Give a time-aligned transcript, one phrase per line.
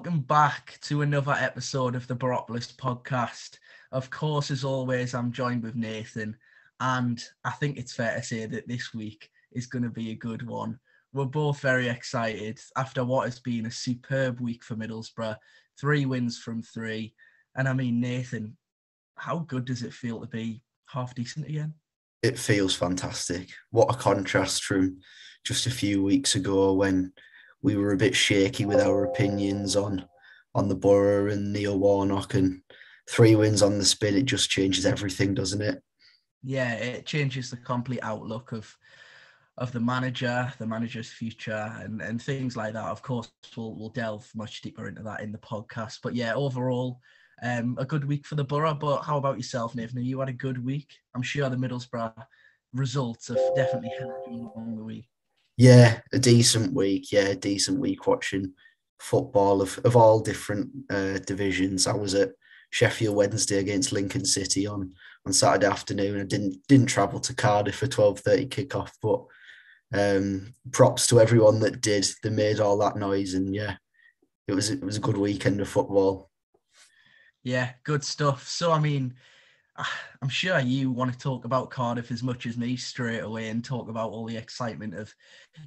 [0.00, 3.58] welcome back to another episode of the Boropolis podcast.
[3.92, 6.38] Of course, as always, I'm joined with Nathan,
[6.80, 10.14] and I think it's fair to say that this week is going to be a
[10.14, 10.78] good one.
[11.12, 15.36] We're both very excited after what has been a superb week for Middlesbrough.
[15.78, 17.12] Three wins from three.
[17.54, 18.56] And I mean, Nathan,
[19.16, 21.74] how good does it feel to be half decent again?
[22.22, 23.50] It feels fantastic.
[23.70, 25.00] What a contrast from
[25.44, 27.12] just a few weeks ago when
[27.62, 30.04] we were a bit shaky with our opinions on
[30.54, 32.60] on the Boro and Neil Warnock and
[33.08, 34.16] three wins on the spin.
[34.16, 35.80] It just changes everything, doesn't it?
[36.42, 38.74] Yeah, it changes the complete outlook of
[39.58, 42.86] of the manager, the manager's future, and and things like that.
[42.86, 45.98] Of course, we'll we'll delve much deeper into that in the podcast.
[46.02, 47.00] But yeah, overall,
[47.42, 48.74] um, a good week for the Boro.
[48.74, 50.02] But how about yourself, Nathan?
[50.02, 50.88] You had a good week.
[51.14, 52.14] I'm sure the Middlesbrough
[52.72, 55.08] results have definitely helped you along the week.
[55.56, 57.12] Yeah, a decent week.
[57.12, 58.54] Yeah, decent week watching
[58.98, 61.86] football of, of all different uh, divisions.
[61.86, 62.30] I was at
[62.70, 64.92] Sheffield Wednesday against Lincoln City on
[65.26, 66.20] on Saturday afternoon.
[66.20, 69.24] I didn't didn't travel to Cardiff for twelve thirty kickoff, but
[69.92, 72.06] um, props to everyone that did.
[72.22, 73.76] They made all that noise, and yeah,
[74.48, 76.30] it was it was a good weekend of football.
[77.42, 78.46] Yeah, good stuff.
[78.48, 79.14] So I mean,
[80.22, 83.64] I'm sure you want to talk about Cardiff as much as me straight away and
[83.64, 85.14] talk about all the excitement of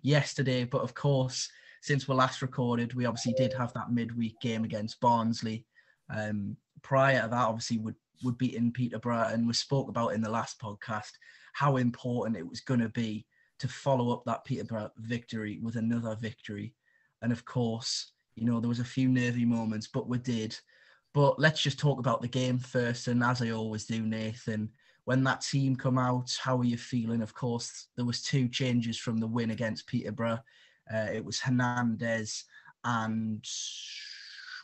[0.02, 0.64] yesterday.
[0.64, 1.50] But of course,
[1.82, 5.66] since we last recorded, we obviously did have that midweek game against Barnsley.
[6.10, 10.22] Um, prior to that, obviously, would would beat in Peterborough, and we spoke about in
[10.22, 11.12] the last podcast
[11.52, 13.26] how important it was going to be
[13.60, 16.74] to follow up that Peterborough victory with another victory.
[17.22, 20.58] And of course, you know, there was a few nervy moments, but we did.
[21.14, 23.08] But let's just talk about the game first.
[23.08, 24.70] And as I always do, Nathan,
[25.06, 27.22] when that team come out, how are you feeling?
[27.22, 30.40] Of course, there was two changes from the win against Peterborough.
[30.94, 32.46] Uh, it was Hernandez
[32.84, 33.46] and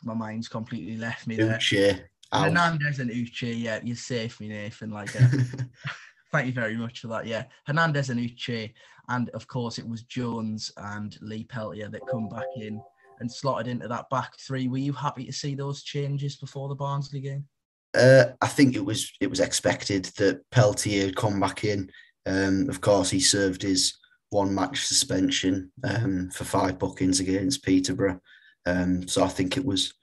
[0.02, 1.56] my mind's completely left me there.
[1.58, 2.00] Uche.
[2.32, 4.90] Hernandez and Uche, yeah, you saved me, Nathan.
[4.90, 5.26] Like, uh,
[6.32, 7.26] thank you very much for that.
[7.26, 8.72] Yeah, Hernandez and Uche,
[9.08, 12.80] and of course it was Jones and Lee Peltier that come back in
[13.20, 14.68] and slotted into that back three.
[14.68, 17.46] Were you happy to see those changes before the Barnsley game?
[17.94, 21.90] Uh, I think it was it was expected that Peltier had come back in.
[22.26, 23.98] Um, of course, he served his
[24.30, 28.20] one match suspension um, for five bookings against Peterborough.
[28.66, 29.94] Um, so I think it was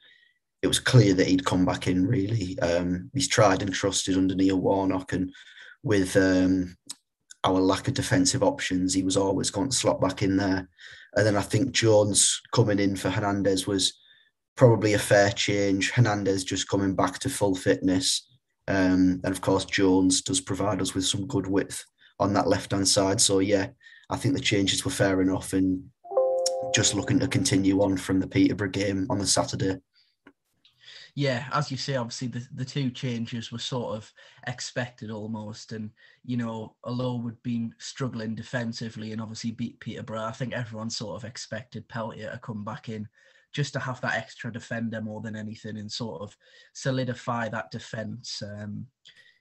[0.62, 2.06] it was clear that he'd come back in.
[2.06, 5.32] Really, um, he's tried and trusted under Neil Warnock, and
[5.84, 6.76] with um,
[7.48, 10.68] our lack of defensive options, he was always going to slot back in there.
[11.16, 13.94] And then I think Jones coming in for Hernandez was
[14.56, 15.92] probably a fair change.
[15.92, 18.28] Hernandez just coming back to full fitness.
[18.68, 21.86] Um, and of course, Jones does provide us with some good width
[22.20, 23.22] on that left hand side.
[23.22, 23.68] So, yeah,
[24.10, 25.84] I think the changes were fair enough and
[26.76, 29.78] just looking to continue on from the Peterborough game on the Saturday
[31.18, 34.14] yeah, as you say, obviously the, the two changes were sort of
[34.46, 35.72] expected almost.
[35.72, 35.90] And,
[36.24, 41.16] you know, although we'd been struggling defensively and obviously beat Peterborough, I think everyone sort
[41.16, 43.08] of expected Peltier to come back in
[43.52, 46.38] just to have that extra defender more than anything and sort of
[46.74, 48.44] solidify that defence.
[48.44, 48.86] Um,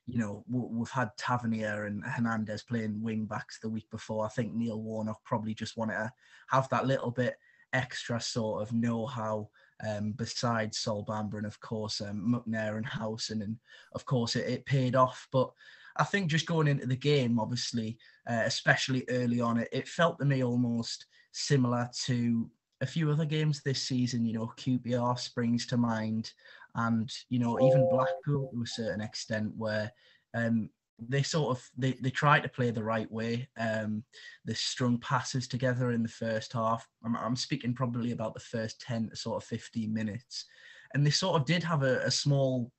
[0.07, 4.25] you know, we've had Tavernier and Hernandez playing wing backs the week before.
[4.25, 6.13] I think Neil Warnock probably just wanted to
[6.49, 7.37] have that little bit
[7.75, 9.51] extra sort of know how
[9.87, 13.57] um, besides Sol Bamba and of course um, McNair and Howson, and
[13.93, 15.29] of course it, it, paid off.
[15.33, 15.51] But
[15.97, 17.99] I think just going into the game, obviously,
[18.29, 22.51] uh, especially early on, it, it felt to me almost similar to
[22.81, 24.25] a few other games this season.
[24.25, 26.33] You know, QPR springs to mind,
[26.75, 29.93] and you know even Blackpool to a certain extent, where
[30.35, 33.49] um, they sort of they, they try to play the right way.
[33.59, 34.03] Um,
[34.45, 36.87] they strung passes together in the first half.
[37.05, 40.47] I'm, I'm speaking probably about the first 10 to sort of 15 minutes.
[40.95, 42.73] And they sort of did have a, a small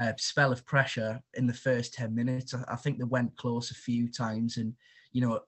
[0.00, 2.54] uh, spell of pressure in the first 10 minutes.
[2.54, 4.56] I, I, think they went close a few times.
[4.56, 4.74] And,
[5.12, 5.40] you know,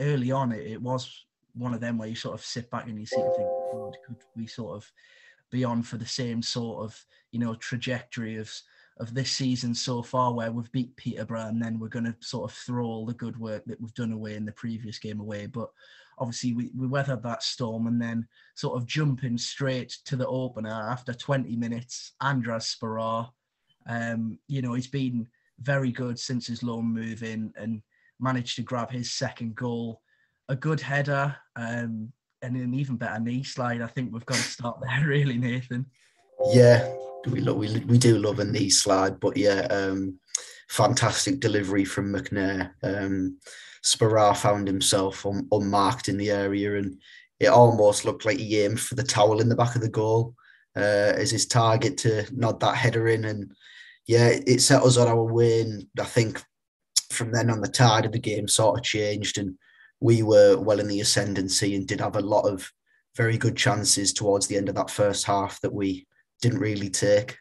[0.00, 2.98] early on, it, it was one of them where you sort of sit back and
[2.98, 3.48] you see and think,
[4.06, 4.90] could we sort of
[5.50, 8.50] be on for the same sort of, you know, trajectory of
[8.98, 12.50] of this season so far, where we've beat Peterborough and then we're going to sort
[12.50, 15.46] of throw all the good work that we've done away in the previous game away.
[15.46, 15.70] But
[16.18, 20.70] obviously, we, we weathered that storm and then sort of jumping straight to the opener
[20.70, 22.12] after 20 minutes.
[22.20, 23.30] Andras Sporar,
[23.88, 25.28] um, you know, he's been
[25.60, 27.82] very good since his loan move in and
[28.20, 30.02] managed to grab his second goal.
[30.48, 32.12] A good header um,
[32.42, 33.82] and an even better knee slide.
[33.82, 35.86] I think we've got to start there, really, Nathan.
[36.52, 36.92] Yeah,
[37.26, 40.18] we love we, we do love a knee slide, but yeah, um,
[40.68, 42.72] fantastic delivery from McNair.
[42.82, 43.38] Um,
[43.84, 47.00] Sporar found himself un, unmarked in the area, and
[47.40, 50.34] it almost looked like he aimed for the towel in the back of the goal.
[50.78, 53.24] uh, as his target to nod that header in.
[53.24, 53.52] And
[54.06, 55.62] yeah, it set us on our way.
[55.62, 56.42] And I think
[57.10, 59.56] from then on, the tide of the game sort of changed, and
[60.00, 62.70] we were well in the ascendancy and did have a lot of
[63.16, 66.06] very good chances towards the end of that first half that we
[66.40, 67.38] didn't really take.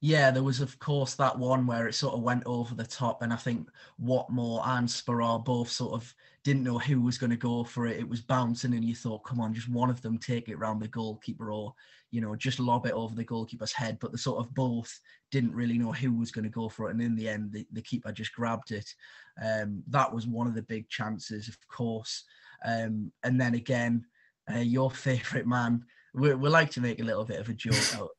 [0.00, 3.22] Yeah, there was of course that one where it sort of went over the top,
[3.22, 3.68] and I think
[4.00, 6.14] Watmore and Sporar both sort of
[6.44, 7.98] didn't know who was going to go for it.
[7.98, 10.80] It was bouncing, and you thought, come on, just one of them take it round
[10.80, 11.74] the goalkeeper, or
[12.12, 13.98] you know, just lob it over the goalkeeper's head.
[14.00, 15.00] But the sort of both
[15.32, 17.66] didn't really know who was going to go for it, and in the end, the,
[17.72, 18.94] the keeper just grabbed it.
[19.44, 22.22] Um, that was one of the big chances, of course.
[22.64, 24.06] Um, and then again,
[24.52, 25.84] uh, your favourite man.
[26.14, 28.10] We, we like to make a little bit of a joke out.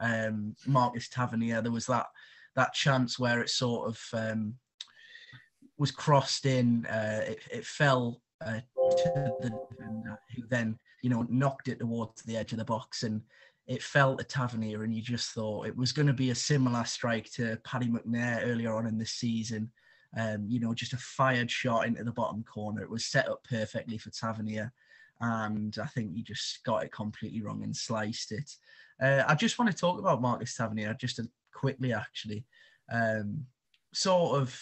[0.00, 1.62] Um, Marcus Tavernier.
[1.62, 2.06] There was that
[2.56, 4.54] that chance where it sort of um,
[5.78, 6.86] was crossed in.
[6.86, 9.50] Uh, it, it, fell uh, to the
[10.34, 13.22] who then you know knocked it towards the edge of the box and
[13.66, 16.84] it fell to Tavernier and you just thought it was going to be a similar
[16.84, 19.70] strike to Paddy McNair earlier on in the season.
[20.16, 22.82] Um, you know, just a fired shot into the bottom corner.
[22.82, 24.72] It was set up perfectly for Tavernier
[25.24, 28.50] and I think he just got it completely wrong and sliced it.
[29.02, 31.20] Uh, I just want to talk about Marcus Tavernier just
[31.54, 32.44] quickly, actually.
[32.92, 33.46] Um,
[33.94, 34.60] sort of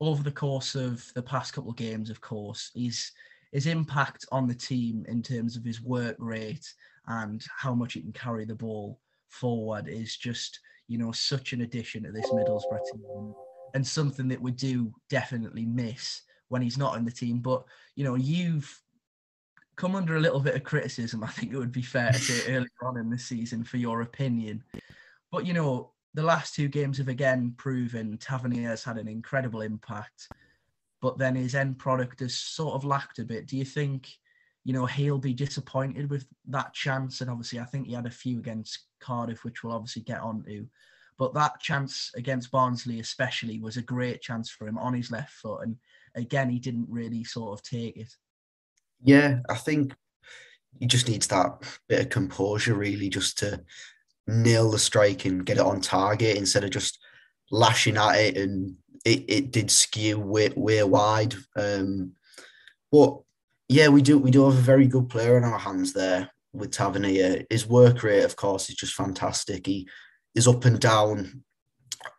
[0.00, 3.10] over the course of the past couple of games, of course, his
[3.52, 6.66] his impact on the team in terms of his work rate
[7.06, 8.98] and how much he can carry the ball
[9.28, 13.34] forward is just you know such an addition to this Middlesbrough team
[13.74, 17.40] and something that we do definitely miss when he's not in the team.
[17.40, 17.64] But
[17.96, 18.80] you know, you've
[19.76, 22.54] come under a little bit of criticism, I think it would be fair to say
[22.54, 24.62] earlier on in the season for your opinion.
[25.30, 29.62] But you know, the last two games have again proven Tavernier has had an incredible
[29.62, 30.28] impact,
[31.02, 33.46] but then his end product has sort of lacked a bit.
[33.46, 34.08] Do you think,
[34.64, 37.20] you know, he'll be disappointed with that chance?
[37.20, 40.66] And obviously, I think he had a few against Cardiff, which we'll obviously get onto.
[41.18, 45.32] But that chance against Barnsley, especially, was a great chance for him on his left
[45.32, 45.62] foot.
[45.62, 45.76] And
[46.14, 48.16] again, he didn't really sort of take it.
[49.04, 49.94] Yeah, I think
[50.80, 53.62] he just needs that bit of composure, really, just to
[54.26, 56.98] nail the strike and get it on target instead of just
[57.50, 58.36] lashing at it.
[58.36, 61.34] And it, it did skew way, way wide.
[61.56, 62.12] Um,
[62.90, 63.20] but
[63.68, 66.70] yeah, we do we do have a very good player in our hands there with
[66.70, 67.44] Tavernier.
[67.50, 69.66] His work rate, of course, is just fantastic.
[69.66, 69.88] He
[70.34, 71.44] is up and down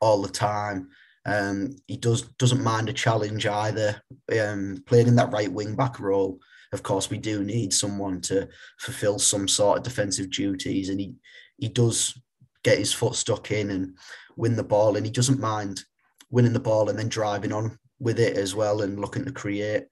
[0.01, 0.89] all the time.
[1.25, 4.01] Um, he does doesn't mind a challenge either.
[4.39, 6.39] Um, playing in that right wing back role,
[6.73, 8.47] of course, we do need someone to
[8.79, 11.13] fulfil some sort of defensive duties, and he
[11.57, 12.19] he does
[12.63, 13.97] get his foot stuck in and
[14.35, 15.83] win the ball, and he doesn't mind
[16.29, 19.85] winning the ball and then driving on with it as well and looking to create.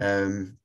[0.00, 0.58] Um,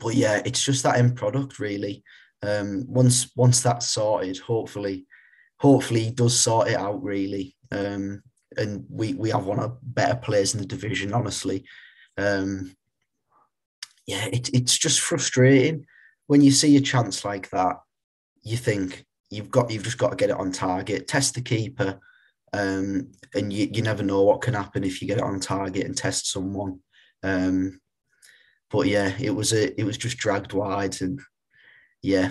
[0.00, 2.04] but yeah, it's just that end product really.
[2.42, 5.06] Um, once once that's sorted, hopefully,
[5.58, 7.56] hopefully he does sort it out really.
[7.72, 8.22] Um,
[8.56, 11.64] and we we have one of better players in the division, honestly.
[12.16, 12.74] Um,
[14.08, 15.84] yeah, it, it's just frustrating
[16.28, 17.76] when you see a chance like that.
[18.42, 22.00] You think you've got you've just got to get it on target, test the keeper,
[22.54, 25.84] um, and you, you never know what can happen if you get it on target
[25.84, 26.80] and test someone.
[27.22, 27.80] Um,
[28.70, 31.20] but yeah, it was a it was just dragged wide, and
[32.00, 32.30] yeah,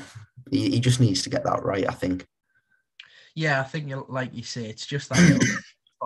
[0.50, 1.88] he, he just needs to get that right.
[1.88, 2.25] I think.
[3.36, 5.58] Yeah, I think like you say, it's just that little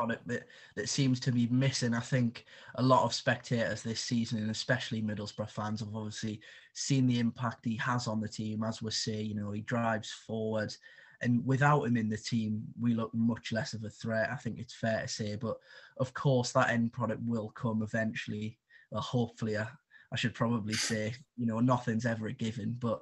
[0.02, 1.94] on it that, that seems to be missing.
[1.94, 6.42] I think a lot of spectators this season, and especially Middlesbrough fans, have obviously
[6.74, 8.64] seen the impact he has on the team.
[8.64, 10.76] As we say, you know, he drives forward,
[11.22, 14.30] and without him in the team, we look much less of a threat.
[14.32, 15.36] I think it's fair to say.
[15.36, 15.58] But
[15.98, 18.58] of course, that end product will come eventually.
[18.90, 19.68] Well, hopefully, I,
[20.12, 23.02] I should probably say, you know, nothing's ever a given, but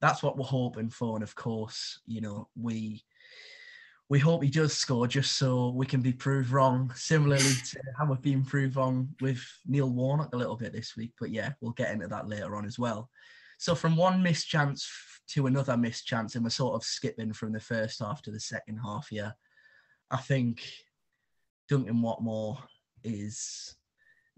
[0.00, 1.16] that's what we're hoping for.
[1.16, 3.02] And of course, you know, we
[4.08, 8.06] we hope he does score just so we can be proved wrong, similarly to how
[8.06, 11.12] we've been proved wrong with Neil Warnock a little bit this week.
[11.18, 13.10] But yeah, we'll get into that later on as well.
[13.58, 14.88] So from one missed chance
[15.30, 18.38] to another missed chance, and we're sort of skipping from the first half to the
[18.38, 19.34] second half here.
[20.10, 20.62] I think
[21.68, 22.58] Duncan Watmore
[23.02, 23.74] is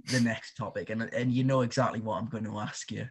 [0.06, 3.06] the next topic, and and you know exactly what I'm going to ask you.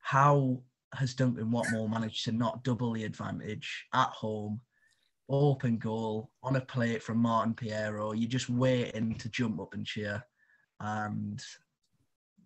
[0.00, 0.60] How
[0.94, 4.60] has Duncan Watmore managed to not double the advantage at home
[5.28, 8.18] open goal on a plate from Martin Payero.
[8.18, 10.22] You're just waiting to jump up and cheer.
[10.80, 11.42] And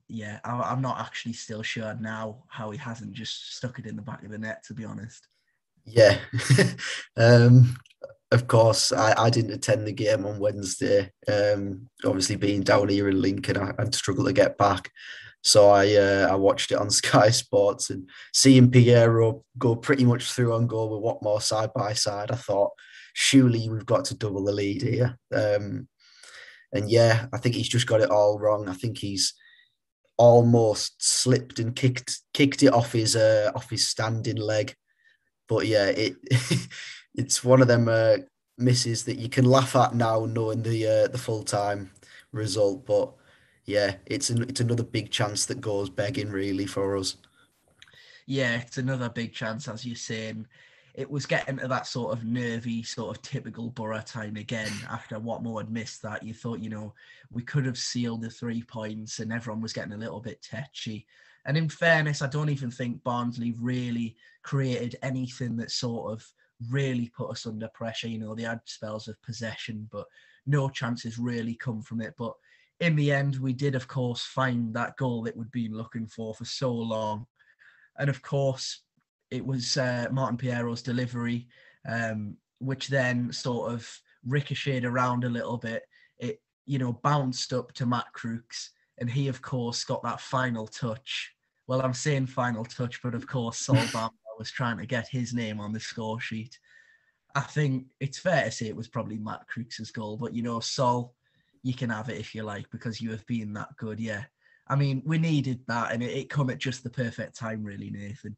[0.09, 3.97] yeah, I, am not actually still sure now how he hasn't just stuck it in
[3.97, 5.27] the back of the net, to be honest.
[5.85, 6.19] Yeah.
[7.17, 7.77] um,
[8.31, 11.11] of course, I, I didn't attend the game on Wednesday.
[11.29, 14.91] Um, obviously, being down here in Lincoln, I, I'd struggle to get back.
[15.43, 20.33] So I uh, I watched it on Sky Sports and seeing Payero go pretty much
[20.33, 22.71] through on goal with Watmore side by side, I thought
[23.15, 25.19] surely we've got to double the lead here.
[25.35, 25.89] Um,
[26.73, 28.69] and yeah, I think he's just got it all wrong.
[28.69, 29.35] I think he's
[30.17, 34.75] almost slipped and kicked kicked it off his uh, off his standing leg.
[35.49, 36.17] But yeah, it
[37.15, 38.19] it's one of them uh,
[38.57, 41.91] misses that you can laugh at now, knowing the uh, the full time
[42.33, 42.87] result.
[42.87, 43.13] But
[43.65, 47.17] yeah, it's an, it's another big chance that goes begging really for us.
[48.27, 50.47] Yeah, it's another big chance, as you're saying
[50.95, 55.19] it was getting to that sort of nervy, sort of typical Boro time again after
[55.19, 56.23] Watmore had missed that.
[56.23, 56.93] You thought, you know,
[57.31, 61.07] we could have sealed the three points and everyone was getting a little bit tetchy.
[61.47, 66.27] And in fairness, I don't even think Barnsley really created anything that sort of
[66.71, 68.09] really put us under pressure.
[68.09, 70.07] You know, they had spells of possession, but
[70.47, 72.15] no chances really come from it.
[72.19, 72.35] But
[72.81, 76.35] in the end, we did, of course, find that goal that we'd been looking for
[76.35, 77.27] for so long.
[77.99, 78.83] And of course,
[79.31, 81.49] it was uh, Martin Payero's delivery,
[81.89, 83.89] um, which then sort of
[84.27, 85.83] ricocheted around a little bit.
[86.19, 90.67] It, you know, bounced up to Matt Crooks, and he, of course, got that final
[90.67, 91.33] touch.
[91.67, 95.33] Well, I'm saying final touch, but of course, Sol Bamba was trying to get his
[95.33, 96.59] name on the score sheet.
[97.35, 100.61] I think it's fair to say it was probably Matt Crooks's goal, but you know,
[100.61, 101.15] Sol,
[101.63, 104.01] you can have it if you like because you have been that good.
[104.01, 104.25] Yeah.
[104.69, 107.91] I mean, we needed that, and it, it come at just the perfect time, really,
[107.91, 108.37] Nathan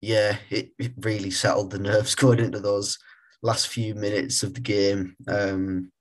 [0.00, 2.98] yeah, it, it really settled the nerves going into those
[3.42, 5.16] last few minutes of the game.
[5.28, 5.92] Um,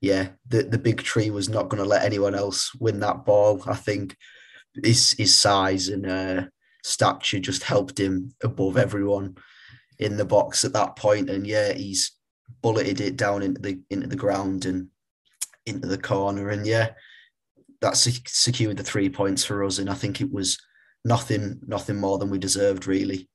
[0.00, 3.62] yeah, the, the big tree was not going to let anyone else win that ball.
[3.66, 4.16] I think
[4.82, 6.44] his his size and uh,
[6.84, 9.36] stature just helped him above everyone
[9.98, 11.28] in the box at that point.
[11.28, 12.12] And yeah, he's
[12.62, 14.88] bulleted it down into the into the ground and
[15.68, 16.50] into the corner.
[16.50, 16.90] And yeah,
[17.80, 19.78] that secured the three points for us.
[19.78, 20.58] And I think it was
[21.04, 23.28] nothing nothing more than we deserved really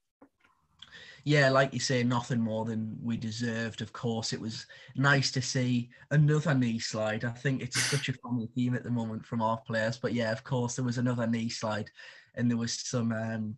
[1.24, 5.42] yeah like you say nothing more than we deserved of course it was nice to
[5.42, 9.42] see another knee slide i think it's such a common theme at the moment from
[9.42, 11.90] our players but yeah of course there was another knee slide
[12.36, 13.56] and there was some um,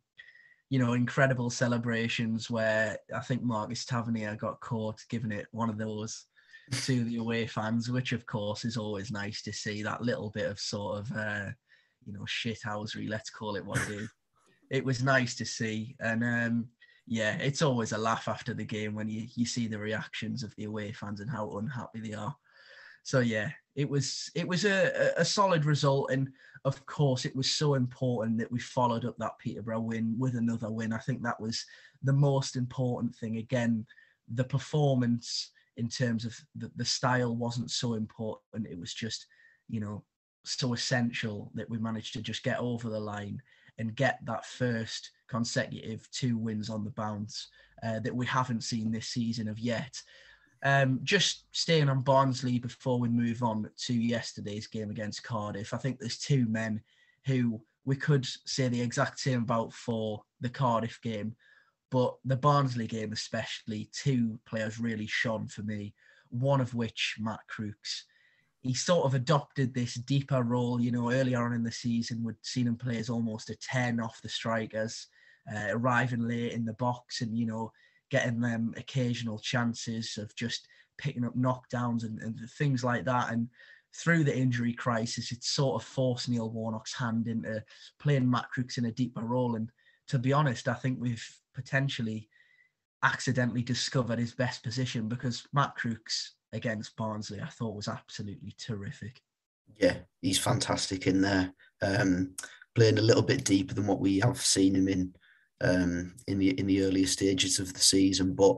[0.69, 5.77] you know incredible celebrations where i think marcus tavernier got caught giving it one of
[5.77, 6.25] those
[6.71, 10.49] to the away fans which of course is always nice to see that little bit
[10.49, 11.49] of sort of uh,
[12.05, 13.09] you know shithousery.
[13.09, 14.09] Let's call it what it is.
[14.71, 16.67] it was nice to see, and um,
[17.07, 20.55] yeah, it's always a laugh after the game when you you see the reactions of
[20.55, 22.35] the away fans and how unhappy they are.
[23.03, 26.29] So yeah, it was it was a, a solid result, and
[26.63, 30.71] of course it was so important that we followed up that Peterborough win with another
[30.71, 30.93] win.
[30.93, 31.65] I think that was
[32.03, 33.37] the most important thing.
[33.37, 33.85] Again,
[34.33, 38.67] the performance in terms of the, the style wasn't so important.
[38.67, 39.25] It was just,
[39.69, 40.03] you know,
[40.43, 43.41] so essential that we managed to just get over the line
[43.77, 47.49] and get that first consecutive two wins on the bounce
[47.83, 50.01] uh, that we haven't seen this season of yet.
[50.63, 55.77] Um, just staying on Barnsley before we move on to yesterday's game against Cardiff, I
[55.77, 56.81] think there's two men
[57.25, 61.35] who we could say the exact same about for the Cardiff game,
[61.91, 65.93] but the Barnsley game especially, two players really shone for me.
[66.29, 68.05] One of which, Matt Crooks,
[68.61, 70.81] he sort of adopted this deeper role.
[70.81, 73.99] You know, earlier on in the season, we'd seen him play as almost a 10
[73.99, 75.07] off the strikers,
[75.53, 77.71] uh, arriving late in the box and, you know,
[78.09, 83.31] getting them occasional chances of just picking up knockdowns and, and things like that.
[83.31, 83.49] And
[83.95, 87.63] through the injury crisis, it sort of forced Neil Warnock's hand into
[87.99, 89.55] playing Matt Crooks in a deeper role.
[89.55, 89.69] And
[90.07, 91.25] to be honest, I think we've
[91.55, 92.29] potentially
[93.03, 99.21] accidentally discovered his best position because Matt Crooks against Barnsley, I thought was absolutely terrific.
[99.79, 102.33] Yeah, he's fantastic in there, um,
[102.75, 105.15] playing a little bit deeper than what we have seen him in
[105.61, 108.33] um, in the in the earlier stages of the season.
[108.33, 108.57] But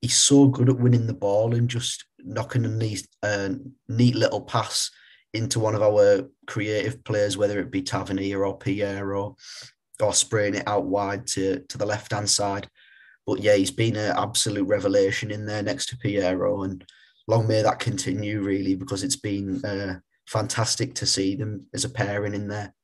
[0.00, 3.50] he's so good at winning the ball and just knocking a neat, uh,
[3.88, 4.90] neat little pass
[5.32, 9.36] into one of our creative players, whether it be Tavernier or Payero or
[10.02, 12.68] or spraying it out wide to, to the left hand side.
[13.26, 16.84] But yeah, he's been an absolute revelation in there next to Payero, and
[17.28, 21.88] long may that continue, really, because it's been uh, fantastic to see them as a
[21.88, 22.74] pairing in there.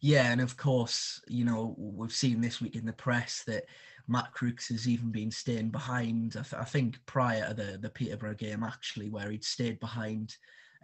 [0.00, 3.66] Yeah, and of course, you know, we've seen this week in the press that
[4.08, 6.36] Matt Crooks has even been staying behind.
[6.36, 10.36] I, th- I think prior to the, the Peterborough game, actually, where he'd stayed behind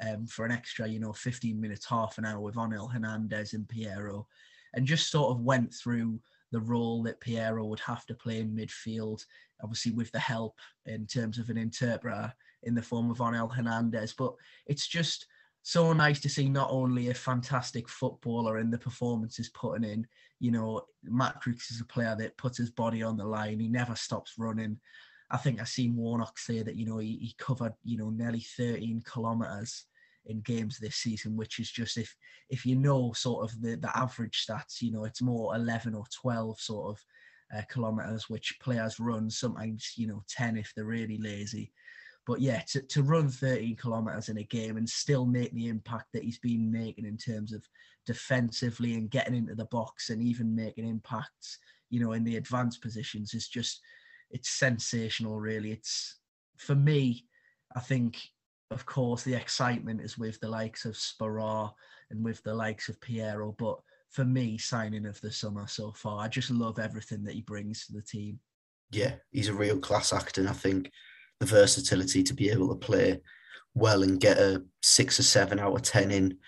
[0.07, 3.67] um, for an extra, you know, 15 minutes, half an hour with Onel Hernandez and
[3.67, 4.27] Payero,
[4.75, 6.21] and just sort of went through
[6.53, 9.25] the role that Payero would have to play in midfield,
[9.63, 12.33] obviously with the help in terms of an interpreter
[12.63, 14.15] in the form of Onel Hernandez.
[14.17, 14.35] But
[14.67, 15.27] it's just
[15.63, 20.07] so nice to see not only a fantastic footballer in the performances putting in,
[20.41, 23.61] you know, Matt Crooks is a player that puts his body on the line.
[23.61, 24.79] He never stops running.
[25.31, 28.41] I think I've seen Warnock say that, you know, he, he covered, you know, nearly
[28.41, 29.85] 13 kilometers
[30.29, 32.15] in games this season, which is just if
[32.51, 36.05] if you know sort of the, the average stats, you know, it's more 11 or
[36.21, 37.05] 12 sort of
[37.57, 41.73] uh, kilometers, which players run sometimes, you know, 10 if they're really lazy.
[42.27, 46.09] But yeah, to, to run 13 kilometers in a game and still make the impact
[46.13, 47.65] that he's been making in terms of
[48.05, 51.59] defensively and getting into the box and even making impacts,
[51.89, 53.81] you know, in the advanced positions is just,
[54.31, 55.73] it's sensational, really.
[55.73, 56.19] It's,
[56.59, 57.25] for me,
[57.75, 58.19] I think,
[58.71, 61.73] of course, the excitement is with the likes of Sporar
[62.11, 63.79] and with the likes of Payero, but
[64.11, 67.87] for me, signing of the summer so far, I just love everything that he brings
[67.87, 68.41] to the team.
[68.91, 70.91] Yeah, he's a real class actor, and I think
[71.41, 73.21] the versatility to be able to play
[73.75, 76.39] well and get a six or seven out of ten in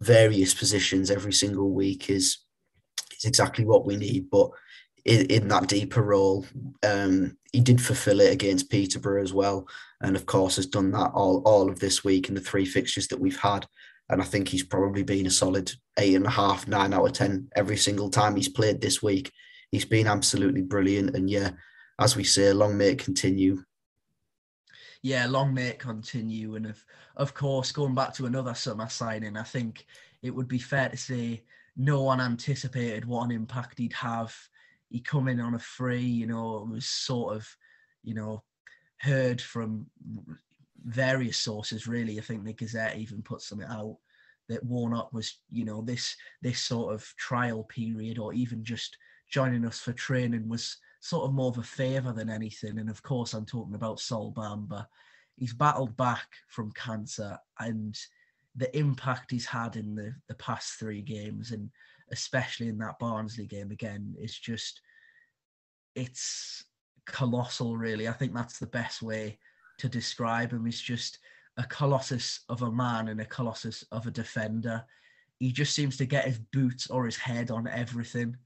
[0.00, 2.38] various positions every single week is
[3.18, 4.30] is exactly what we need.
[4.30, 4.50] But
[5.04, 6.46] in, in that deeper role,
[6.82, 9.66] um, he did fulfil it against Peterborough as well,
[10.00, 13.08] and of course has done that all all of this week in the three fixtures
[13.08, 13.66] that we've had.
[14.08, 17.12] And I think he's probably been a solid eight and a half, nine out of
[17.12, 19.30] ten every single time he's played this week.
[19.70, 21.50] He's been absolutely brilliant, and yeah,
[21.98, 23.64] as we say, long may it continue
[25.02, 26.56] yeah, long may it continue.
[26.56, 26.84] And of
[27.16, 29.86] of course, going back to another summer signing, I think
[30.22, 31.42] it would be fair to say
[31.76, 34.36] no one anticipated what an impact he'd have.
[34.90, 37.48] He come in on a free, you know, was sort of,
[38.02, 38.42] you know,
[38.98, 39.86] heard from
[40.84, 41.86] various sources.
[41.86, 43.96] Really, I think the Gazette even put something out
[44.48, 48.96] that Warnock was, you know, this this sort of trial period, or even just
[49.30, 52.78] joining us for training was sort of more of a favour than anything.
[52.78, 54.86] And of course, I'm talking about Sol Bamba.
[55.36, 57.96] He's battled back from cancer and
[58.56, 61.70] the impact he's had in the, the past three games, and
[62.12, 64.80] especially in that Barnsley game again, is just,
[65.94, 66.64] it's
[67.06, 68.08] colossal, really.
[68.08, 69.38] I think that's the best way
[69.78, 70.64] to describe him.
[70.64, 71.18] He's just
[71.56, 74.84] a colossus of a man and a colossus of a defender.
[75.38, 78.36] He just seems to get his boots or his head on everything.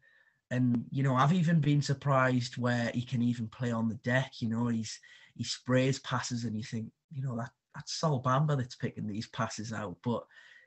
[0.50, 4.34] And you know, I've even been surprised where he can even play on the deck.
[4.40, 4.98] You know, he's
[5.34, 9.26] he sprays passes, and you think, you know, that that's Sol Bamba that's picking these
[9.26, 9.96] passes out.
[10.04, 10.24] But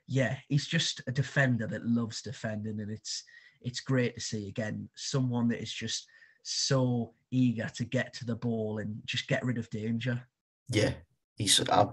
[0.08, 3.22] yeah, he's just a defender that loves defending, and it's
[3.60, 6.06] it's great to see again someone that is just
[6.42, 10.20] so eager to get to the ball and just get rid of danger.
[10.70, 10.94] Yeah,
[11.36, 11.60] he's.
[11.68, 11.86] I,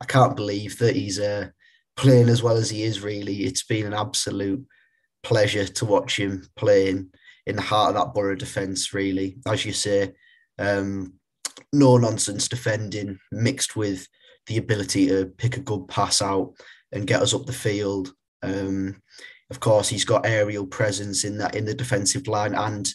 [0.00, 1.48] I can't believe that he's uh,
[1.96, 3.02] playing as well as he is.
[3.02, 4.66] Really, it's been an absolute
[5.22, 7.10] pleasure to watch him playing
[7.46, 9.36] in the heart of that Boro defence, really.
[9.46, 10.12] As you say,
[10.58, 11.14] um,
[11.72, 14.08] no nonsense defending mixed with
[14.46, 16.54] the ability to pick a good pass out
[16.92, 18.12] and get us up the field.
[18.42, 19.00] Um,
[19.50, 22.92] of course, he's got aerial presence in that in the defensive line and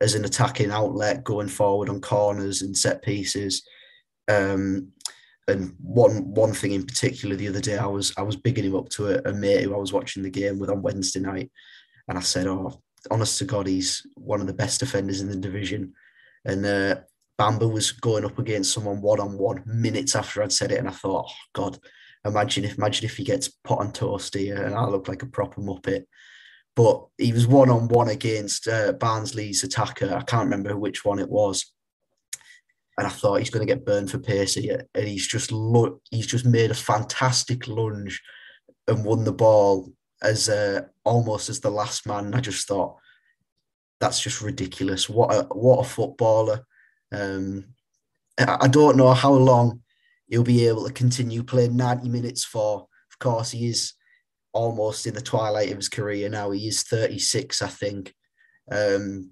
[0.00, 3.66] as an attacking outlet going forward on corners and set pieces.
[4.28, 4.88] Um,
[5.46, 8.76] and one one thing in particular, the other day, I was I was bigging him
[8.76, 11.50] up to a, a mate who I was watching the game with on Wednesday night,
[12.08, 15.36] and I said, "Oh, honest to God, he's one of the best defenders in the
[15.36, 15.92] division.
[16.44, 16.96] And uh,
[17.38, 20.88] Bamba was going up against someone one on one minutes after I'd said it, and
[20.88, 21.78] I thought, oh God,
[22.24, 25.26] imagine if imagine if he gets put on toast here, and I look like a
[25.26, 26.04] proper muppet.
[26.76, 30.12] But he was one on one against uh, Barnsley's attacker.
[30.12, 31.72] I can't remember which one it was,
[32.98, 36.00] and I thought he's going to get burned for pace here, and he's just lo-
[36.10, 38.20] he's just made a fantastic lunge
[38.88, 42.34] and won the ball as uh, almost as the last man.
[42.34, 42.96] I just thought
[44.00, 45.08] that's just ridiculous.
[45.08, 46.66] What a what a footballer!
[47.12, 47.66] Um,
[48.38, 49.83] I don't know how long
[50.28, 52.86] he'll be able to continue playing 90 minutes for.
[53.10, 53.94] Of course, he is
[54.52, 56.50] almost in the twilight of his career now.
[56.50, 58.14] He is 36, I think,
[58.70, 59.30] um,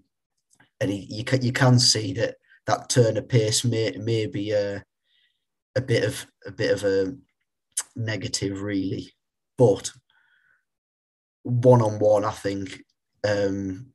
[0.80, 4.50] and he, you can you can see that that turn of pace may may be
[4.50, 4.84] a
[5.74, 7.14] a bit of a bit of a
[7.96, 9.12] negative, really.
[9.56, 9.90] But
[11.42, 12.82] one on one, I think,
[13.24, 13.92] um,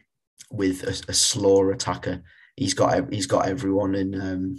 [0.51, 2.23] with a, a, slower attacker,
[2.55, 4.55] he's got he's got everyone, and um,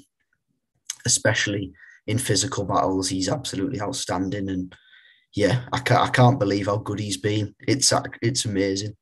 [1.06, 1.72] especially
[2.08, 4.48] in physical battles, he's absolutely outstanding.
[4.48, 4.74] And
[5.34, 7.54] yeah, I can't I can't believe how good he's been.
[7.60, 8.96] It's it's amazing.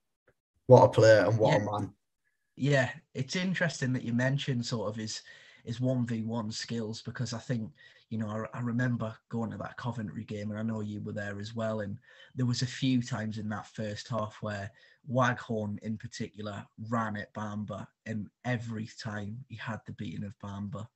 [0.66, 1.62] What a player and what yeah.
[1.62, 1.92] a man.
[2.56, 5.22] Yeah, it's interesting that you mentioned sort of his
[5.64, 7.70] his one v one skills because I think
[8.10, 11.12] you know, I, I, remember going to that Coventry game, and I know you were
[11.12, 11.80] there as well.
[11.80, 11.98] And
[12.36, 14.70] there was a few times in that first half where
[15.08, 20.86] Waghorn, in particular, ran at Bamba, and every time he had the beating of Bamba.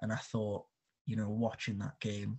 [0.00, 0.64] And I thought,
[1.06, 2.38] you know, watching that game,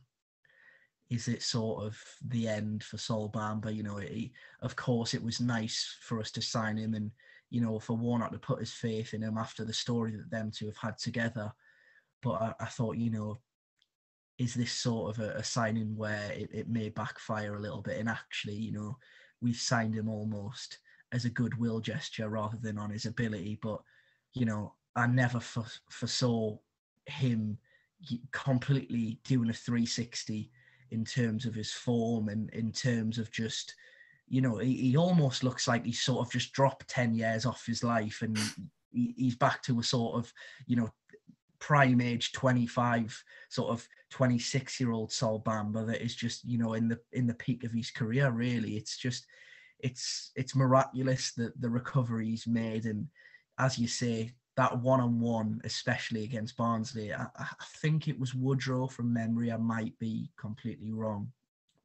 [1.09, 3.73] is it sort of the end for Sol Bamba?
[3.73, 7.11] You know, he, of course, it was nice for us to sign him and,
[7.51, 10.51] you know, for Warnock to put his faith in him after the story that them
[10.51, 11.53] two have had together.
[12.23, 13.39] But I, I thought, you know,
[14.37, 17.99] is this sort of a, a signing where it, it may backfire a little bit?
[17.99, 18.97] And actually, you know,
[19.41, 20.79] we've signed him almost
[21.11, 23.59] as a goodwill gesture rather than on his ability.
[23.61, 23.79] But,
[24.33, 26.57] you know, I never foresaw
[27.05, 27.59] him
[28.31, 30.49] completely doing a 360
[30.91, 33.73] in terms of his form and in terms of just
[34.27, 37.65] you know he, he almost looks like he sort of just dropped 10 years off
[37.65, 38.37] his life and
[38.91, 40.31] he, he's back to a sort of
[40.67, 40.89] you know
[41.59, 46.73] prime age 25 sort of 26 year old Sol Bamba that is just you know
[46.73, 48.77] in the in the peak of his career really.
[48.77, 49.25] It's just
[49.79, 52.85] it's it's miraculous that the recovery he's made.
[52.85, 53.07] And
[53.59, 58.33] as you say that one on one, especially against Barnsley, I, I, think it was
[58.33, 59.51] Woodrow from memory.
[59.51, 61.31] I might be completely wrong,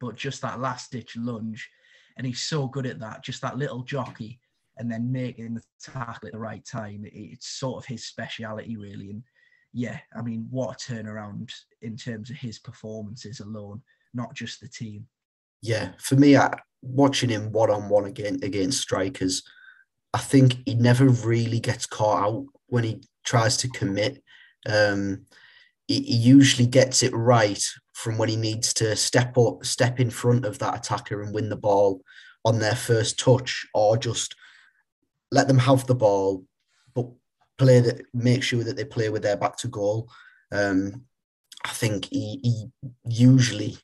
[0.00, 1.68] but just that last ditch lunge,
[2.16, 3.24] and he's so good at that.
[3.24, 4.38] Just that little jockey,
[4.76, 7.04] and then making the tackle at the right time.
[7.04, 9.10] It, it's sort of his speciality, really.
[9.10, 9.22] And
[9.72, 11.52] yeah, I mean, what a turnaround
[11.82, 13.82] in terms of his performances alone,
[14.14, 15.06] not just the team.
[15.60, 19.42] Yeah, for me, I, watching him one on one again against strikers,
[20.14, 24.22] I think he never really gets caught out when he tries to commit.
[24.66, 25.26] Um,
[25.86, 30.10] he, he usually gets it right from when he needs to step up, step in
[30.10, 32.02] front of that attacker and win the ball
[32.44, 34.34] on their first touch, or just
[35.30, 36.44] let them have the ball,
[36.94, 37.06] but
[37.58, 40.08] play that make sure that they play with their back to goal.
[40.50, 41.04] Um,
[41.64, 42.66] I think he, he
[43.04, 43.76] usually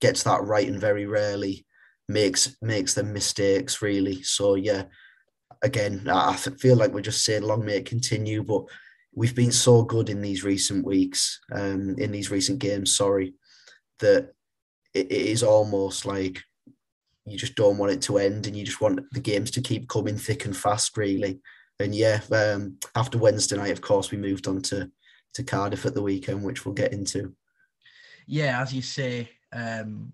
[0.00, 1.64] gets that right and very rarely
[2.08, 4.22] makes makes them mistakes really.
[4.22, 4.84] So yeah,
[5.62, 8.64] again, I feel like we're just saying long may it continue, but
[9.14, 13.34] we've been so good in these recent weeks, um, in these recent games, sorry,
[14.00, 14.32] that
[14.94, 16.42] it, it is almost like
[17.26, 19.88] you just don't want it to end and you just want the games to keep
[19.88, 21.40] coming thick and fast, really.
[21.78, 24.90] And yeah, um, after Wednesday night, of course, we moved on to,
[25.34, 27.34] to Cardiff at the weekend, which we'll get into.
[28.26, 30.12] Yeah, as you say, um,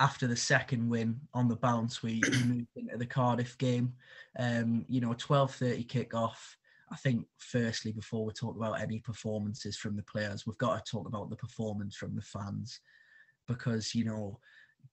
[0.00, 3.94] after the second win on the bounce, we, we moved into the Cardiff game.
[4.38, 6.36] Um, you know, 12.30 kickoff.
[6.90, 10.90] I think firstly, before we talk about any performances from the players, we've got to
[10.90, 12.80] talk about the performance from the fans
[13.46, 14.38] because, you know,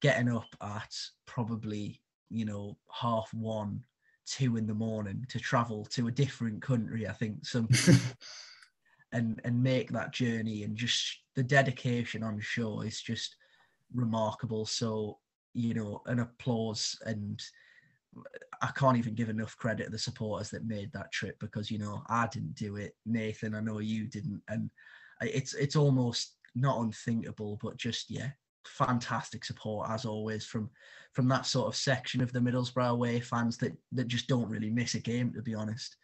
[0.01, 0.93] getting up at
[1.25, 3.81] probably, you know, half one,
[4.25, 7.69] two in the morning to travel to a different country, I think some
[9.11, 13.35] and and make that journey and just the dedication on show is just
[13.93, 14.65] remarkable.
[14.65, 15.19] So,
[15.53, 17.41] you know, an applause and
[18.61, 21.77] I can't even give enough credit to the supporters that made that trip because you
[21.77, 23.55] know I didn't do it, Nathan.
[23.55, 24.69] I know you didn't, and
[25.21, 28.29] it's it's almost not unthinkable, but just yeah,
[28.65, 30.69] fantastic support as always from
[31.13, 34.69] from that sort of section of the Middlesbrough away fans that that just don't really
[34.69, 35.95] miss a game to be honest.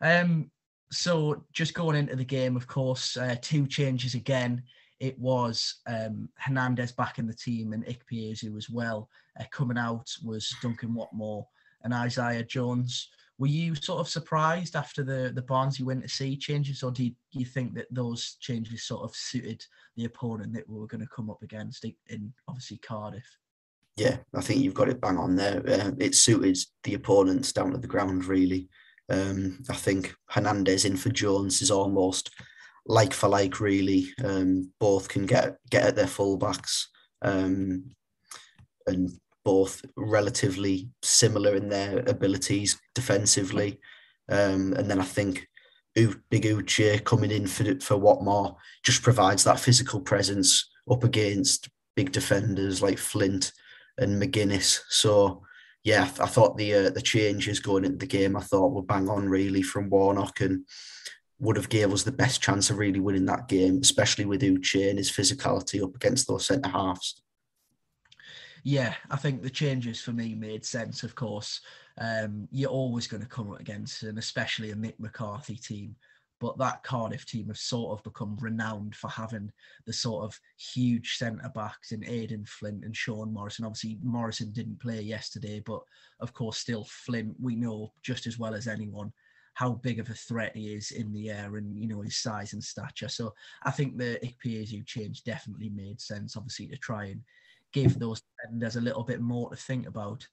[0.00, 0.50] Um,
[0.90, 4.62] so just going into the game, of course, uh, two changes again
[5.00, 9.08] it was um, Hernandez back in the team and Ikpeazu as well.
[9.38, 11.44] Uh, coming out was Duncan Watmore
[11.84, 13.08] and Isaiah Jones.
[13.38, 17.12] Were you sort of surprised after the the went to see changes, or do you,
[17.30, 19.64] you think that those changes sort of suited
[19.96, 23.38] the opponent that we were going to come up against in obviously Cardiff?
[23.96, 25.62] Yeah, I think you've got it bang on there.
[25.68, 28.68] Uh, it suited the opponents down at the ground really.
[29.08, 32.30] Um, I think Hernandez in for Jones is almost
[32.86, 34.06] like for like, really.
[34.24, 36.84] Um, both can get get at their fullbacks,
[37.22, 37.90] um,
[38.86, 39.10] and
[39.44, 43.78] both relatively similar in their abilities defensively.
[44.30, 45.48] Um, and then I think
[45.94, 52.12] Big Uche coming in for for Watmore just provides that physical presence up against big
[52.12, 53.52] defenders like Flint
[53.98, 54.80] and McGuinness.
[54.88, 55.42] So
[55.84, 59.08] yeah, I thought the uh, the changes going into the game I thought were bang
[59.08, 60.64] on really from Warnock and
[61.40, 64.88] would have gave us the best chance of really winning that game, especially with Uche
[64.88, 67.22] and his physicality up against those centre halves.
[68.64, 71.04] Yeah, I think the changes for me made sense.
[71.04, 71.60] Of course,
[72.00, 75.94] um, you're always going to come up against, and especially a Mick McCarthy team.
[76.40, 79.50] But that Cardiff team have sort of become renowned for having
[79.86, 83.64] the sort of huge centre backs in Aden Flint and Sean Morrison.
[83.64, 85.80] Obviously, Morrison didn't play yesterday, but
[86.20, 89.12] of course, still Flint, we know just as well as anyone
[89.58, 92.52] how big of a threat he is in the air and you know his size
[92.52, 93.08] and stature.
[93.08, 97.20] So I think the Ikpeazu change definitely made sense, obviously, to try and
[97.72, 100.24] give those defenders a little bit more to think about.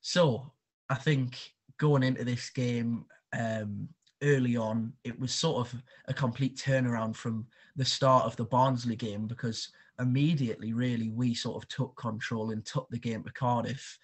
[0.00, 0.50] So
[0.88, 1.38] I think
[1.78, 3.04] going into this game
[3.38, 3.86] um,
[4.22, 7.46] early on, it was sort of a complete turnaround from
[7.76, 9.68] the start of the Barnsley game because
[10.00, 13.98] immediately, really, we sort of took control and took the game to Cardiff.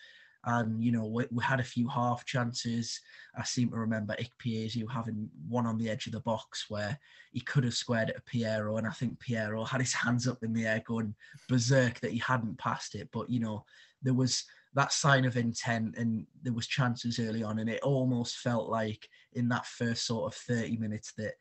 [0.45, 3.01] And, you know, we, we had a few half chances.
[3.37, 6.99] I seem to remember Ikpeazu having one on the edge of the box where
[7.33, 8.79] he could have squared it to Payero.
[8.79, 11.15] And I think Payero had his hands up in the air going
[11.49, 13.09] berserk that he hadn't passed it.
[13.13, 13.65] But, you know,
[14.03, 18.39] there was that sign of intent and there was chances early on and it almost
[18.39, 21.35] felt like in that first sort of 30 minutes that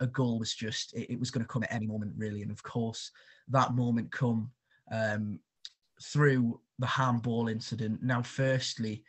[0.00, 2.50] a goal was just it, it was going to come at any moment really and
[2.50, 3.12] of course
[3.48, 4.50] that moment come
[4.92, 5.38] um,
[6.02, 9.02] through the handball incident now firstly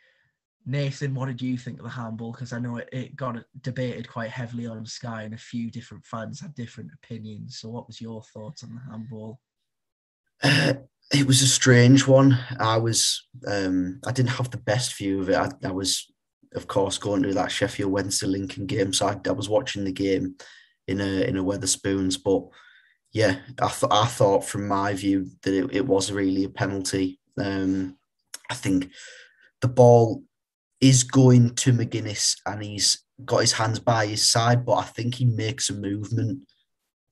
[0.66, 4.08] nathan what did you think of the handball because i know it, it got debated
[4.08, 8.00] quite heavily on sky and a few different fans had different opinions so what was
[8.00, 9.40] your thoughts on the handball
[11.12, 12.38] it was a strange one.
[12.58, 15.36] I was um, I didn't have the best view of it.
[15.36, 16.12] I, I, was,
[16.54, 19.92] of course, going to that Sheffield Wednesday Lincoln game, so I, I was watching the
[19.92, 20.36] game
[20.86, 22.18] in a in a Wetherspoons.
[22.22, 22.44] But
[23.12, 27.17] yeah, I thought I thought from my view that it, it was really a penalty.
[27.40, 27.96] Um,
[28.50, 28.90] I think
[29.60, 30.22] the ball
[30.80, 35.16] is going to McGuinness and he's got his hands by his side, but I think
[35.16, 36.40] he makes a movement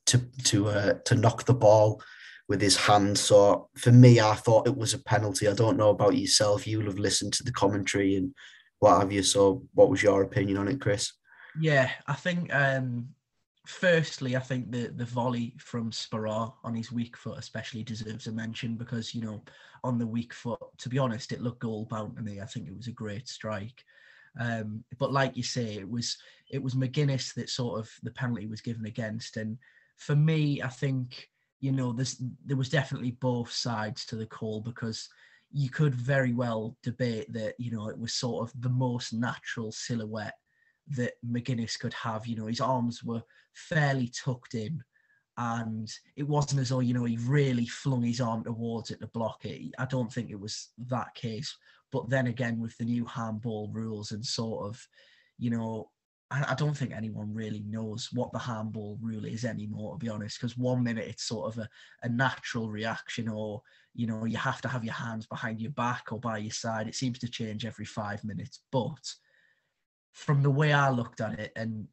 [0.06, 2.00] to to uh, to knock the ball
[2.48, 3.18] with his hand.
[3.18, 5.48] So for me, I thought it was a penalty.
[5.48, 6.66] I don't know about yourself.
[6.66, 8.32] You'll have listened to the commentary and
[8.78, 9.22] what have you.
[9.22, 11.12] So what was your opinion on it, Chris?
[11.58, 13.08] Yeah, I think um,
[13.66, 18.32] firstly, I think the the volley from Sporar on his weak foot especially deserves a
[18.32, 19.42] mention because you know
[19.84, 22.40] on the weak foot, to be honest, it looked goal bound to me.
[22.40, 23.84] I think it was a great strike.
[24.38, 26.16] Um, but like you say, it was
[26.50, 29.58] it was McGuinness that sort of the penalty was given against, and
[29.96, 31.28] for me, I think
[31.60, 35.08] you know, there's there was definitely both sides to the call because
[35.52, 39.72] you could very well debate that you know it was sort of the most natural
[39.72, 40.34] silhouette
[40.88, 42.26] that McGuinness could have.
[42.26, 43.22] You know, his arms were
[43.56, 44.82] fairly tucked in,
[45.36, 49.06] and it wasn't as though you know he really flung his arm towards it to
[49.08, 49.74] block it.
[49.78, 51.56] I don't think it was that case.
[51.92, 54.86] But then again, with the new handball rules and sort of,
[55.38, 55.90] you know,
[56.30, 60.40] I, don't think anyone really knows what the handball rule is anymore, to be honest.
[60.40, 61.68] Because one minute it's sort of a,
[62.02, 63.62] a natural reaction, or
[63.94, 66.88] you know, you have to have your hands behind your back or by your side.
[66.88, 68.60] It seems to change every five minutes.
[68.72, 69.14] But
[70.12, 71.86] from the way I looked at it, and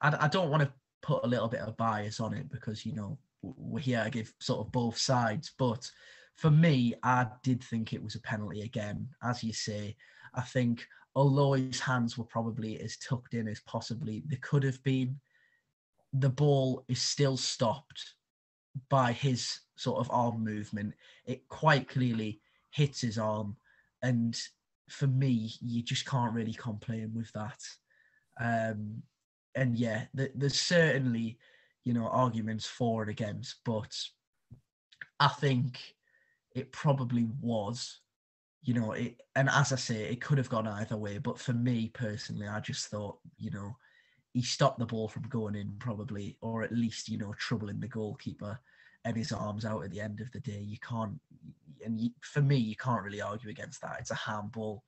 [0.00, 2.94] I, I don't want to put a little bit of bias on it because you
[2.94, 5.52] know we're here to give sort of both sides.
[5.58, 5.90] But
[6.36, 9.96] for me, I did think it was a penalty again, as you say.
[10.34, 14.82] I think although his hands were probably as tucked in as possibly they could have
[14.82, 15.18] been,
[16.12, 18.14] the ball is still stopped
[18.90, 20.94] by his sort of arm movement.
[21.24, 22.40] It quite clearly
[22.70, 23.56] hits his arm.
[24.02, 24.38] And
[24.88, 27.62] for me, you just can't really complain with that.
[28.38, 29.02] Um,
[29.56, 31.38] and yeah, th- there's certainly,
[31.84, 33.96] you know, arguments for and against, but
[35.18, 35.96] I think
[36.54, 38.00] it probably was
[38.66, 41.18] you know, it, and as I say, it could have gone either way.
[41.18, 43.76] But for me personally, I just thought, you know,
[44.32, 47.86] he stopped the ball from going in probably, or at least, you know, troubling the
[47.86, 48.58] goalkeeper
[49.04, 50.58] and his arms out at the end of the day.
[50.58, 51.14] You can't,
[51.84, 53.98] and you, for me, you can't really argue against that.
[54.00, 54.82] It's a handball.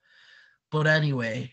[0.73, 1.53] But anyway,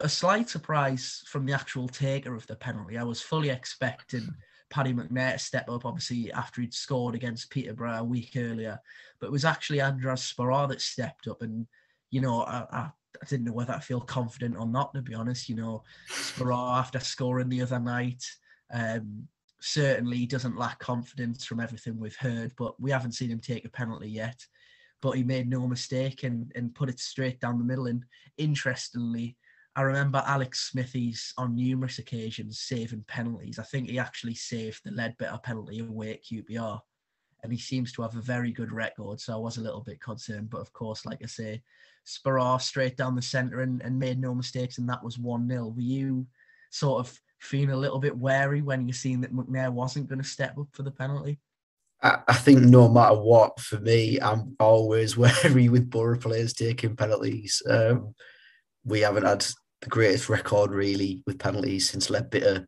[0.00, 2.96] a slight surprise from the actual taker of the penalty.
[2.96, 4.28] I was fully expecting
[4.70, 8.78] Paddy McNair to step up, obviously, after he'd scored against Peterborough a week earlier.
[9.18, 11.42] But it was actually Andras Sporar that stepped up.
[11.42, 11.66] And,
[12.10, 15.14] you know, I, I, I didn't know whether I feel confident or not, to be
[15.14, 15.48] honest.
[15.48, 18.24] You know, Sporar, after scoring the other night,
[18.72, 19.26] um,
[19.60, 23.70] certainly doesn't lack confidence from everything we've heard, but we haven't seen him take a
[23.70, 24.38] penalty yet.
[25.00, 27.86] But he made no mistake and, and put it straight down the middle.
[27.86, 28.04] And
[28.36, 29.36] interestingly,
[29.78, 33.60] I remember Alex Smithies on numerous occasions saving penalties.
[33.60, 36.80] I think he actually saved the Leadbitter penalty away at QPR,
[37.44, 39.20] and he seems to have a very good record.
[39.20, 41.62] So I was a little bit concerned, but of course, like I say,
[42.04, 45.68] Sporar straight down the centre and, and made no mistakes, and that was 1 0.
[45.68, 46.26] Were you
[46.72, 50.28] sort of feeling a little bit wary when you seen that McNair wasn't going to
[50.28, 51.38] step up for the penalty?
[52.02, 57.62] I think no matter what, for me, I'm always wary with Boro players taking penalties.
[57.70, 58.16] Um,
[58.84, 59.46] we haven't had
[59.80, 62.66] the greatest record really with penalties since Leadbitter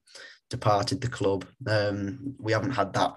[0.49, 1.45] departed the club.
[1.67, 3.15] Um, we haven't had that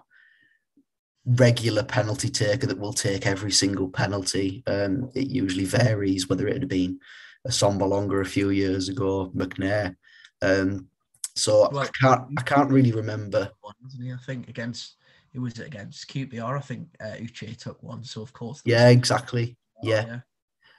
[1.25, 4.63] regular penalty taker that will take every single penalty.
[4.67, 6.99] Um, it usually varies whether it had been
[7.47, 9.95] Assombalonga a few years ago, McNair.
[10.41, 10.87] Um,
[11.35, 13.51] so well, I can't I can't really remember.
[13.61, 14.13] One, wasn't he?
[14.13, 14.95] I think against
[15.33, 16.57] it was against QPR.
[16.57, 18.03] I think uh, Uche took one.
[18.03, 18.61] So of course.
[18.65, 19.57] Yeah, exactly.
[19.81, 20.05] Yeah.
[20.07, 20.19] yeah.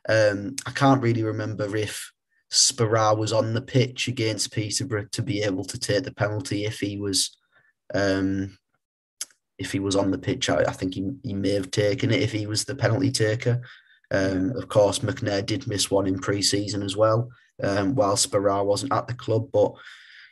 [0.06, 2.12] Um, I can't really remember if
[2.54, 6.78] Sporar was on the pitch against Peterborough to be able to take the penalty if
[6.78, 7.36] he was
[7.92, 8.56] um,
[9.58, 12.22] if he was on the pitch, I, I think he, he may have taken it
[12.22, 13.62] if he was the penalty taker.
[14.10, 14.52] Um.
[14.56, 17.30] Of course, McNair did miss one in pre-season as well,
[17.62, 18.16] um, while
[18.64, 19.48] wasn't at the club.
[19.52, 19.72] But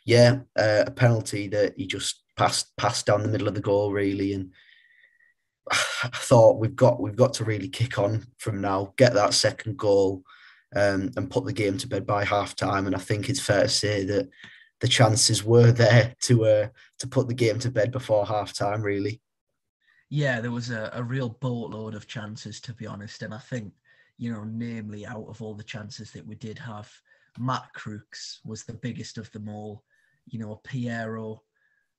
[0.04, 3.92] yeah, uh, a penalty that he just passed passed down the middle of the goal
[3.92, 4.52] really, and
[5.72, 9.76] I thought we've got we've got to really kick on from now, get that second
[9.76, 10.22] goal,
[10.74, 12.86] um, and put the game to bed by half time.
[12.86, 14.28] And I think it's fair to say that
[14.80, 18.82] the chances were there to uh, to put the game to bed before half time.
[18.82, 19.20] Really.
[20.10, 23.72] Yeah, there was a, a real boatload of chances to be honest, and I think
[24.18, 26.90] you know, namely out of all the chances that we did have,
[27.38, 29.84] Matt Crooks was the biggest of them all.
[30.26, 31.40] You know, Payero,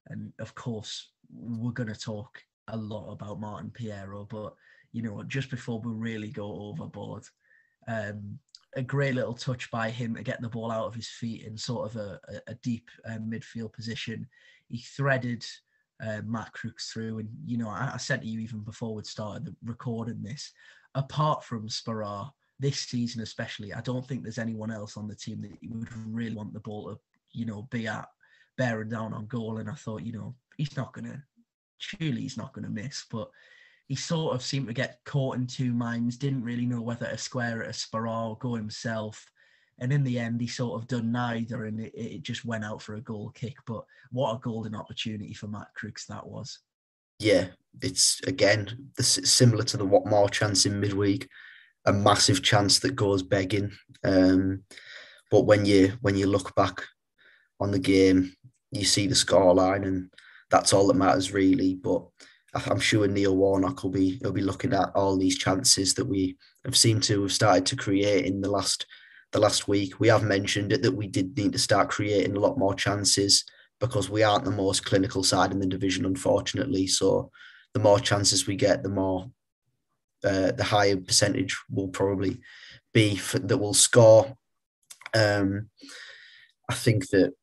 [0.08, 4.54] and of course we're going to talk a lot about Martin Payero, but
[4.92, 7.24] you know, just before we really go overboard,
[7.88, 8.40] um,
[8.76, 11.58] a great little touch by him to get the ball out of his feet in
[11.58, 14.28] sort of a, a deep uh, midfield position.
[14.70, 15.46] He threaded
[16.06, 19.06] uh, Matt Crooks through, and you know, I, I said to you even before we'd
[19.06, 20.52] started recording this,
[20.96, 25.42] apart from Sporar, this season especially, I don't think there's anyone else on the team
[25.42, 27.00] that you would really want the ball to,
[27.32, 28.08] you know, be at
[28.58, 29.58] bearing down on goal.
[29.58, 31.24] And I thought, you know, he's not gonna
[31.78, 33.06] surely he's not to miss.
[33.12, 33.30] But
[33.94, 37.16] he sort of seemed to get caught in two minds, didn't really know whether to
[37.16, 39.24] square it a Sporar or go himself.
[39.78, 42.82] And in the end, he sort of done neither, and it, it just went out
[42.82, 43.54] for a goal kick.
[43.68, 46.58] But what a golden opportunity for Matt Crooks that was.
[47.20, 47.50] Yeah,
[47.84, 51.30] it's again similar to the Watmore chance in midweek,
[51.86, 53.74] a massive chance that goes begging.
[54.04, 54.64] Um,
[55.30, 56.82] but when you when you look back
[57.60, 58.36] on the game,
[58.72, 60.12] you see the scoreline, and
[60.50, 61.76] that's all that matters really.
[61.76, 62.08] But
[62.54, 66.38] I'm sure Neil Warnock will be he'll be looking at all these chances that we
[66.66, 68.86] have seemed to have started to create in the last
[69.32, 70.00] the last week.
[70.00, 73.44] We have mentioned it that we did need to start creating a lot more chances
[73.80, 76.88] because we aren't the most clinical side in the division, unfortunately.
[76.88, 77.32] So
[77.74, 79.30] the more chances we get, the more
[80.24, 82.40] uh, the higher percentage will probably
[82.94, 84.38] be for, that will score.
[85.14, 85.70] Um,
[86.70, 87.34] I think that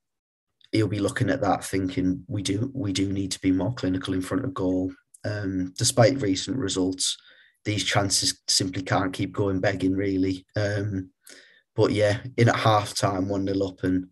[0.73, 4.15] he'll be looking at that thinking we do we do need to be more clinical
[4.15, 4.93] in front of goal.
[5.25, 7.17] Um, despite recent results,
[7.65, 10.47] these chances simply can't keep going begging really.
[10.57, 11.11] Um,
[11.77, 14.09] but yeah, in at half time, one nil up, and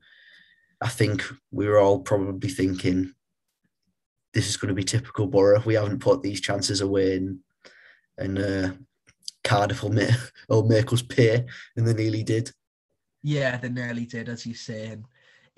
[0.81, 3.13] I think we were all probably thinking
[4.35, 5.63] this is going to be typical Boro.
[5.65, 7.39] We haven't put these chances away, and
[8.17, 8.71] and uh,
[9.45, 10.15] Cardiff will make,
[10.49, 12.53] will make us pay, and they nearly did.
[13.23, 14.87] Yeah, they nearly did, as you say.
[14.87, 15.05] And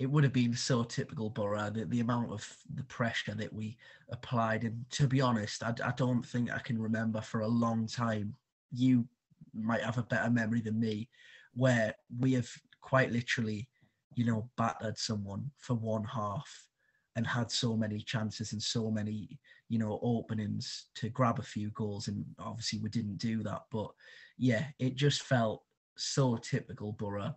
[0.01, 3.77] it would have been so typical Boro the, the amount of the pressure that we
[4.09, 4.63] applied.
[4.63, 8.33] And to be honest I, I don't think I can remember for a long time
[8.73, 9.07] you
[9.53, 11.07] might have a better memory than me
[11.53, 12.49] where we have
[12.81, 13.69] quite literally
[14.15, 16.67] you know battered someone for one half
[17.15, 21.69] and had so many chances and so many you know openings to grab a few
[21.71, 22.07] goals.
[22.07, 23.91] And obviously we didn't do that but
[24.39, 25.61] yeah it just felt
[25.97, 27.35] so typical Boro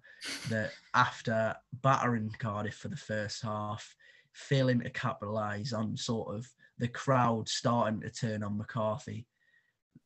[0.48, 3.94] that after battering Cardiff for the first half,
[4.32, 6.46] failing to capitalise on sort of
[6.78, 9.26] the crowd starting to turn on McCarthy.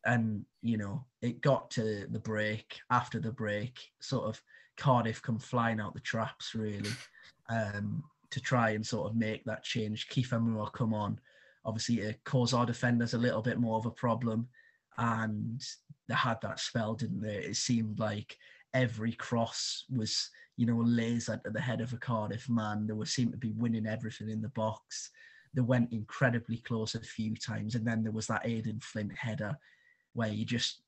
[0.04, 2.78] And, you know, it got to the break.
[2.90, 4.40] After the break, sort of
[4.76, 6.90] Cardiff come flying out the traps, really,
[7.48, 10.08] um, to try and sort of make that change.
[10.08, 11.18] Kiefer Moore come on,
[11.64, 14.48] obviously, to cause our defenders a little bit more of a problem
[14.98, 15.64] and
[16.14, 17.36] had that spell, didn't they?
[17.36, 18.36] It seemed like
[18.74, 22.86] every cross was, you know, lasered at the head of a Cardiff man.
[22.86, 25.10] They were seemed to be winning everything in the box.
[25.54, 29.56] They went incredibly close a few times, and then there was that Aden Flint header
[30.14, 30.82] where you just,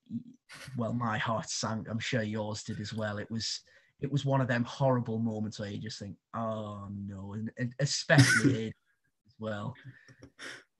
[0.77, 1.89] well, my heart sank.
[1.89, 3.19] I'm sure yours did as well.
[3.19, 3.61] It was
[4.01, 7.75] it was one of them horrible moments where you just think, oh no, and, and
[7.79, 8.69] especially
[9.27, 9.75] as well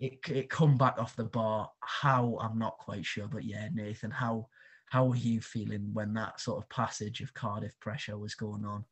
[0.01, 1.71] it it come back off the bar.
[1.81, 4.49] How I'm not quite sure, but yeah, Nathan, how
[4.87, 8.85] how were you feeling when that sort of passage of Cardiff pressure was going on?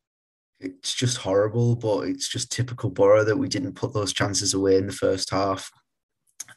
[0.61, 4.77] It's just horrible, but it's just typical Boro that we didn't put those chances away
[4.77, 5.71] in the first half.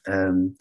[0.08, 0.58] Um,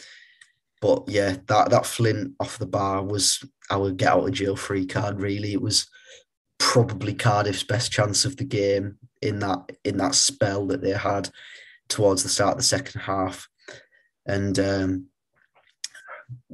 [0.80, 4.86] but yeah, that that Flint off the bar was our get out of jail free
[4.86, 5.20] card.
[5.20, 5.88] Really, it was
[6.58, 11.28] probably Cardiff's best chance of the game in that in that spell that they had
[11.88, 13.48] towards the start of the second half
[14.30, 15.06] and um,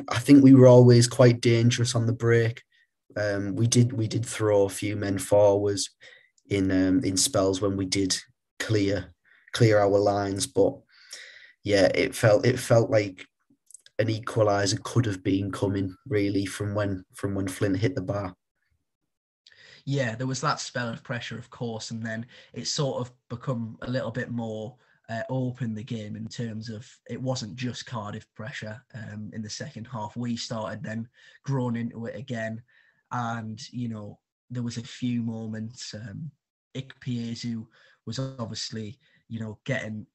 [0.09, 2.62] I think we were always quite dangerous on the break.
[3.16, 5.91] Um, we did we did throw a few men forwards
[6.49, 8.16] in um, in spells when we did
[8.59, 9.14] clear
[9.53, 10.74] clear our lines, but
[11.64, 13.27] yeah, it felt it felt like
[13.99, 18.35] an equaliser could have been coming really from when from when Flint hit the bar.
[19.85, 23.79] Yeah, there was that spell of pressure, of course, and then it sort of become
[23.83, 24.77] a little bit more
[25.09, 29.50] uh, opened the game in terms of it wasn't just Cardiff pressure um, in the
[29.50, 30.16] second half.
[30.16, 31.09] We started then
[31.44, 32.62] growing into it again,
[33.12, 34.18] and you know
[34.50, 35.94] there was a few moments.
[35.94, 36.30] Um,
[36.74, 37.66] Ikpeazu
[38.04, 38.98] was obviously
[39.28, 40.07] you know getting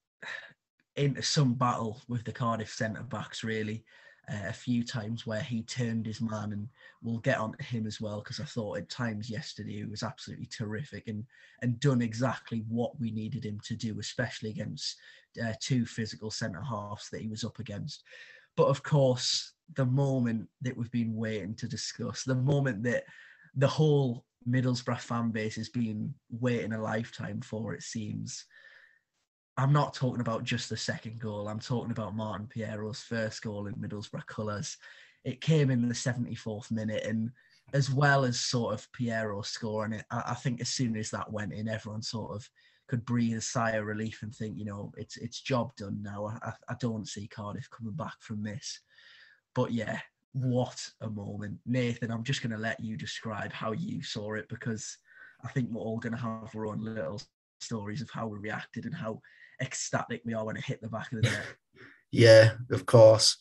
[0.96, 3.86] into some battle with the Cardiff centre backs really
[4.30, 6.68] uh, a few times where he turned his man, and
[7.02, 10.04] we'll get on to him as well because I thought at times yesterday he was
[10.04, 11.26] absolutely terrific and
[11.62, 14.98] and done exactly what we needed him to do, especially against
[15.44, 18.04] uh, two physical centre halves that he was up against.
[18.56, 23.06] But of course, the moment that we've been waiting to discuss, the moment that
[23.56, 28.46] the whole Middlesbrough fan base has been waiting a lifetime for, it seems.
[29.62, 31.48] I'm not talking about just the second goal.
[31.48, 34.76] I'm talking about Martin Payero's first goal in Middlesbrough colours.
[35.24, 37.30] It came in the 74th minute, and
[37.72, 41.54] as well as sort of Payero scoring it, I, think as soon as that went
[41.54, 42.50] in, everyone sort of
[42.88, 46.40] could breathe a sigh of relief and think, you know, it's it's job done now.
[46.42, 48.80] I, I don't see Cardiff coming back from this.
[49.54, 50.00] But yeah,
[50.34, 52.10] what a moment, Nathan.
[52.10, 54.98] I'm just going to let you describe how you saw it because
[55.46, 57.22] I think we're all going to have our own little
[57.60, 59.22] stories of how we reacted and how
[59.62, 61.46] ecstatic we are when it hit the back of the net.
[62.12, 63.38] yeah, of course.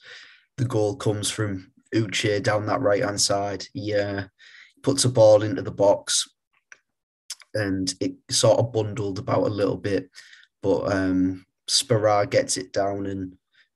[0.57, 3.66] The goal comes from Uche down that right hand side.
[3.73, 4.25] He uh,
[4.83, 6.29] puts a ball into the box
[7.55, 10.11] and it sort of bundled about a little bit,
[10.62, 11.45] but um,
[12.31, 13.35] gets it down and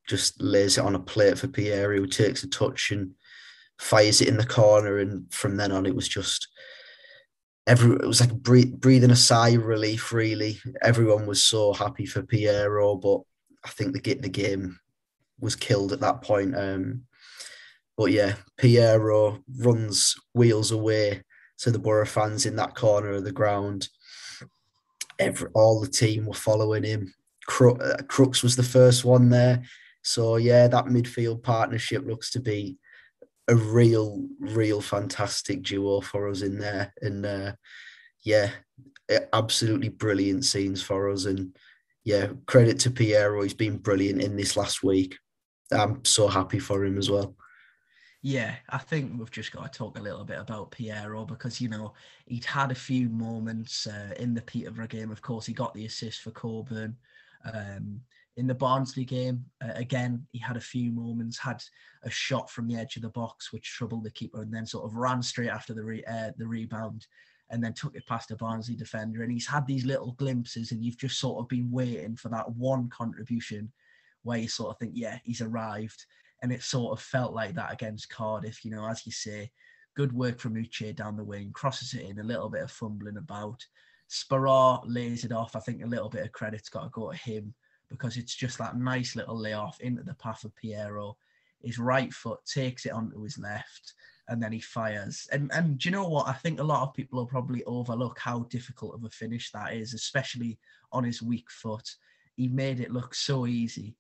[0.09, 3.13] just lays it on a plate for Pierre, who takes a touch and
[3.79, 4.99] fires it in the corner.
[4.99, 6.49] And from then on, it was just
[7.67, 10.13] every it was like breathing a sigh of relief.
[10.13, 13.21] Really, everyone was so happy for Payero, but
[13.65, 14.79] I think the the game
[15.41, 16.57] was killed at that point.
[16.57, 17.03] Um,
[17.97, 21.23] but yeah, Payero runs wheels away
[21.59, 23.89] to the Boro fans in that corner of the ground.
[25.19, 27.15] Every all the team were following him.
[27.61, 29.63] Uh, Crooks was the first one there.
[30.03, 32.77] So yeah, that midfield partnership looks to be
[33.49, 36.93] a real, real fantastic duo for us in there.
[37.03, 37.53] And uh,
[38.23, 38.51] yeah,
[39.33, 41.27] absolutely brilliant scenes for us.
[41.27, 41.57] And
[42.05, 43.43] yeah, credit to Payero.
[43.43, 45.17] He's been brilliant in this last week.
[45.73, 47.37] I'm so happy for him as well.
[48.23, 51.69] Yeah, I think we've just got to talk a little bit about Payero because, you
[51.69, 51.93] know,
[52.27, 55.11] he'd had a few moments uh, in the Peterborough game.
[55.11, 56.97] Of course, he got the assist for Coburn.
[57.53, 58.01] Um,
[58.37, 61.63] in the Barnsley game, uh, again, he had a few moments, had
[62.03, 64.85] a shot from the edge of the box, which troubled the keeper, and then sort
[64.85, 67.07] of ran straight after the re- uh, the rebound,
[67.51, 69.23] and then took it past a Barnsley defender.
[69.23, 72.51] And he's had these little glimpses, and you've just sort of been waiting for that
[72.51, 73.71] one contribution
[74.23, 76.05] where you sort of think, yeah, he's arrived.
[76.43, 79.51] And it sort of felt like that against Cardiff, you know, as you say,
[79.95, 83.17] good work from Uche down the wing, crosses it in, a little bit of fumbling
[83.17, 83.65] about.
[84.11, 85.57] Sporar lays it off.
[85.57, 87.55] I think a little bit of credit's got to go to him
[87.91, 91.15] because it's just that nice little layoff into the path of Payero.
[91.63, 93.95] His right foot takes it onto his left
[94.29, 95.29] and then he fires.
[95.33, 96.29] And and do you know what?
[96.29, 99.75] I think a lot of people will probably overlook how difficult of a finish that
[99.75, 100.59] is, especially
[100.93, 101.89] on his weak foot.
[102.37, 103.97] He made it look so easy.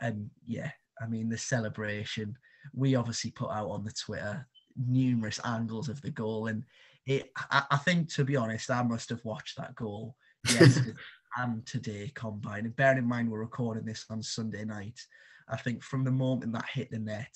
[0.00, 0.70] And yeah,
[1.00, 2.36] I mean the celebration.
[2.74, 6.48] We obviously put out on the Twitter numerous angles of the goal.
[6.48, 6.64] And
[7.06, 10.16] it I, I think to be honest, I must have watched that goal
[10.48, 10.94] yesterday
[11.38, 12.66] and today combined.
[12.66, 15.00] And bearing in mind we're recording this on Sunday night,
[15.48, 17.34] I think from the moment that hit the net,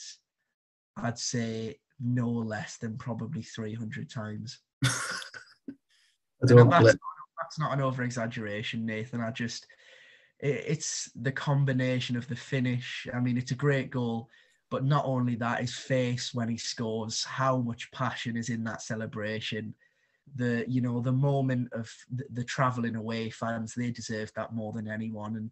[0.97, 4.59] I'd say no less than probably 300 times.
[4.83, 9.21] that's, not, that's not an over exaggeration, Nathan.
[9.21, 9.67] I just,
[10.41, 13.07] it, it's the combination of the finish.
[13.15, 14.29] I mean, it's a great goal,
[14.71, 18.83] but not only that, his face when he scores, how much passion is in that
[18.83, 19.75] celebration
[20.35, 24.73] the you know the moment of the, the traveling away fans they deserve that more
[24.73, 25.37] than anyone.
[25.37, 25.51] And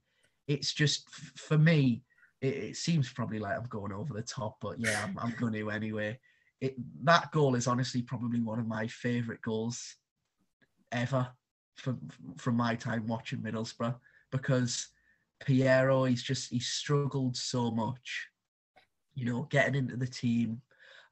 [0.49, 2.03] it's just for me
[2.41, 5.53] it, it, seems probably like i'm going over the top but yeah i'm, I'm going
[5.53, 6.19] to anyway.
[6.61, 6.75] It,
[7.05, 9.97] that goal is honestly probably one of my favorite goals
[10.93, 11.29] ever
[11.77, 11.99] from
[12.37, 13.97] from my time watching middlesbrough
[14.31, 14.89] because
[15.43, 18.29] Payero he's just he struggled so much
[19.15, 20.61] you know getting into the team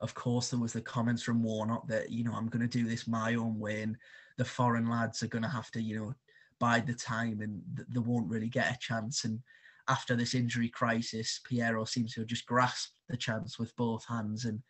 [0.01, 2.89] of course, there was the comments from Warnock that, you know, I'm going to do
[2.89, 3.97] this my own way and
[4.37, 6.15] the foreign lads are going to have to, you know,
[6.61, 9.25] bide the time and they won't really get a chance.
[9.25, 9.41] And
[9.89, 14.45] after this injury crisis, Payero seems to have just grasped the chance with both hands.
[14.45, 14.63] And,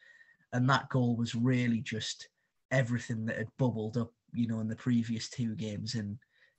[0.53, 2.29] and that goal was really just
[2.70, 5.95] everything that had bubbled up, you know, in the previous two games.
[5.95, 6.18] And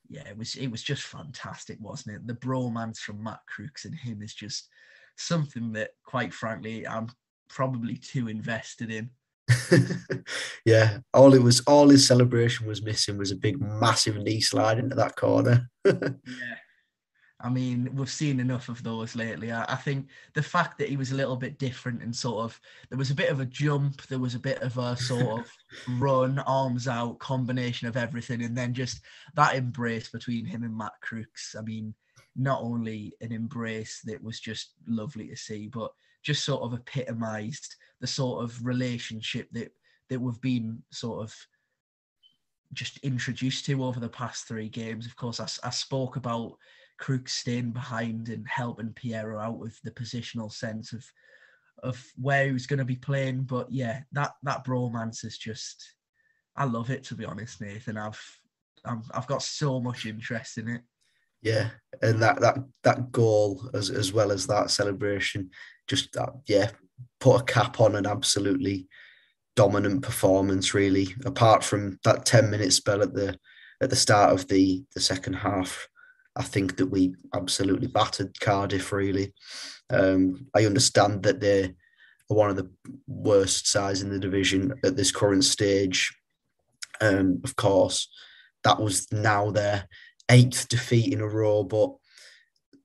[0.09, 2.27] yeah, it was, it was just fantastic, wasn't it?
[2.27, 4.69] The bromance from Matt Crooks and him is just
[5.17, 7.09] something that, quite frankly, I'm
[7.49, 9.09] probably too invested in.
[10.65, 14.79] yeah, all it was, all his celebration was missing was a big, massive knee slide
[14.79, 15.69] into that corner.
[15.85, 16.09] yeah,
[17.41, 19.51] I mean, we've seen enough of those lately.
[19.51, 22.59] I, I, think the fact that he was a little bit different and sort of
[22.89, 25.51] there was a bit of a jump, there was a bit of a sort of
[25.99, 29.01] run, arms out combination of everything, and then just
[29.35, 31.55] that embrace between him and Matt Crooks.
[31.57, 31.93] I mean,
[32.35, 35.91] not only an embrace that was just lovely to see, but
[36.23, 39.71] just sort of epitomized the sort of relationship that
[40.09, 41.35] that we've been sort of
[42.73, 45.05] just introduced to over the past three games.
[45.05, 46.57] Of course, I, I spoke about
[46.99, 51.03] Crook staying behind and helping Payero out with the positional sense of
[51.81, 53.43] of where he was going to be playing.
[53.43, 55.95] But yeah, that that bromance is just
[56.55, 57.97] I love it to be honest, Nathan.
[57.97, 58.21] I've
[58.85, 60.81] i have got so much interest in it.
[61.41, 61.69] Yeah,
[62.01, 65.51] and that that that goal as as well as that celebration,
[65.87, 66.71] just that yeah,
[67.19, 68.87] put a cap on an absolutely
[69.55, 70.73] dominant performance.
[70.73, 73.37] Really, apart from that ten minute spell at the
[73.81, 75.87] at the start of the the second half,
[76.35, 78.91] I think that we absolutely battered Cardiff.
[78.91, 79.33] Really,
[79.89, 81.73] um, I understand that they're
[82.27, 82.69] one of the
[83.07, 86.15] worst sides in the division at this current stage.
[87.01, 88.07] Um, of course,
[88.63, 89.87] that was now their
[90.29, 91.93] eighth defeat in a row, but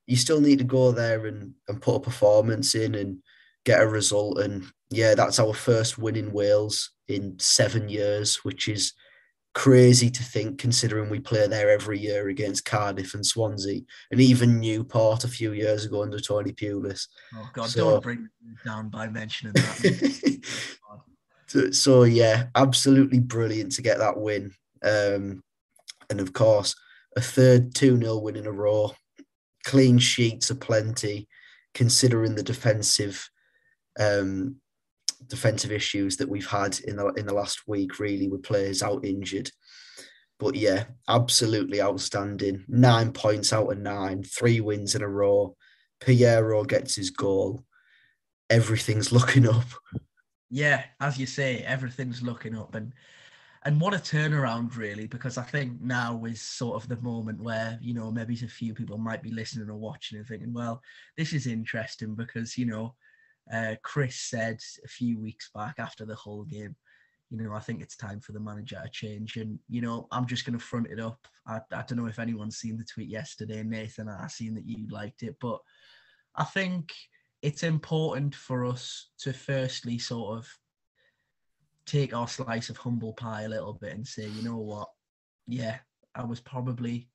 [0.06, 3.18] you still need to go there and, and put a performance in and
[3.64, 4.38] get a result.
[4.38, 8.92] And yeah, that's our first win in Wales in seven years, which is
[9.54, 14.60] crazy to think considering we play there every year against Cardiff and Swansea and even
[14.60, 17.06] Newport a few years ago under Tony Pulis.
[17.34, 20.40] Oh God, so, don't bring me down by mentioning that.
[21.46, 24.52] so, so, yeah, absolutely brilliant to get that win.
[24.82, 25.42] Um,
[26.10, 26.74] and of course,
[27.16, 28.92] a third 2-0 win in a row.
[29.64, 31.28] Clean sheets are plenty
[31.72, 33.28] considering the defensive
[33.98, 34.56] um,
[35.26, 39.04] defensive issues that we've had in the in the last week, really, with players out
[39.04, 39.50] injured.
[40.38, 42.64] But yeah, absolutely outstanding.
[42.68, 45.56] Nine points out of nine, three wins in a row.
[46.00, 47.64] Payero gets his goal.
[48.50, 49.66] Everything's looking up.
[50.50, 52.92] Yeah, as you say, everything's looking up, and
[53.64, 57.78] and what a turnaround, really, because I think now is sort of the moment where
[57.80, 60.82] you know maybe a few people might be listening or watching and thinking, well,
[61.16, 62.94] this is interesting because you know
[63.52, 66.74] uh, Chris said a few weeks back after the whole game,
[67.30, 69.36] you know, I think it's time for the manager to change.
[69.36, 71.18] And, you know, I'm just going to front it up.
[71.46, 74.08] I, I don't know if anyone's seen the tweet yesterday, Nathan.
[74.08, 75.58] I seen that you liked it, but
[76.36, 76.92] I think
[77.42, 80.48] it's important for us to firstly sort of
[81.86, 84.88] take our slice of humble pie a little bit and say, you know what?
[85.46, 85.78] Yeah,
[86.14, 87.08] I was probably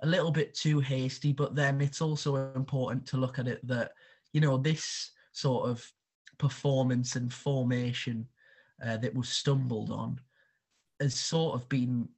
[0.00, 3.92] a little bit too hasty, but then it's also important to look at it that,
[4.32, 5.84] you know, this sort of
[6.38, 8.26] performance and formation
[8.84, 10.20] uh, that was stumbled on
[11.00, 12.08] has sort of been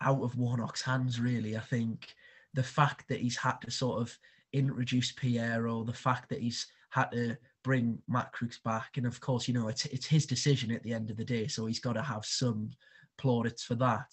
[0.00, 1.56] out of Warnock's hands, really.
[1.56, 2.14] I think
[2.52, 4.16] the fact that he's had to sort of
[4.52, 9.48] introduce Payero, the fact that he's had to bring Matt Crooks back, and of course,
[9.48, 11.94] you know, it's it's his decision at the end of the day, so he's got
[11.94, 12.70] to have some
[13.18, 14.06] plaudits for that.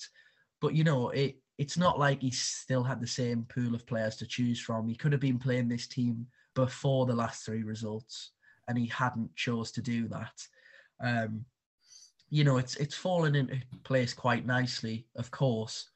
[0.62, 4.16] But you know, it it's not like he still had the same pool of players
[4.18, 4.88] to choose from.
[4.88, 6.26] He could have been playing this team
[6.56, 8.32] before the last three results,
[8.68, 10.48] and he hadn't chose to do that.
[11.04, 11.46] Um,
[12.30, 15.90] you know, it's it's fallen into place quite nicely, of course.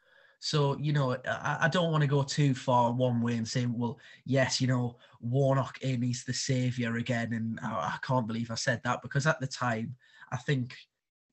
[0.46, 3.66] So, you know, I, I don't want to go too far one way and say,
[3.66, 7.34] well, yes, you know, Warnock in, he's the saviour again.
[7.34, 9.96] And I, I can't believe I said that because at the time,
[10.32, 10.76] I think,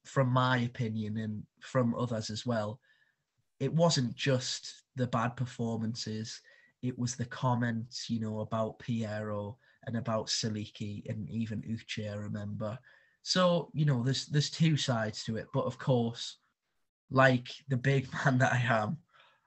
[0.06, 2.80] from my opinion and from others as well,
[3.60, 6.40] it wasn't just the bad performances
[6.82, 9.56] it was the comments, you know, about Payero
[9.86, 12.78] and about Siliki and even Uche, I remember.
[13.22, 15.46] So, you know, there's there's two sides to it.
[15.54, 16.38] But of course,
[17.12, 18.98] like the big man that I am,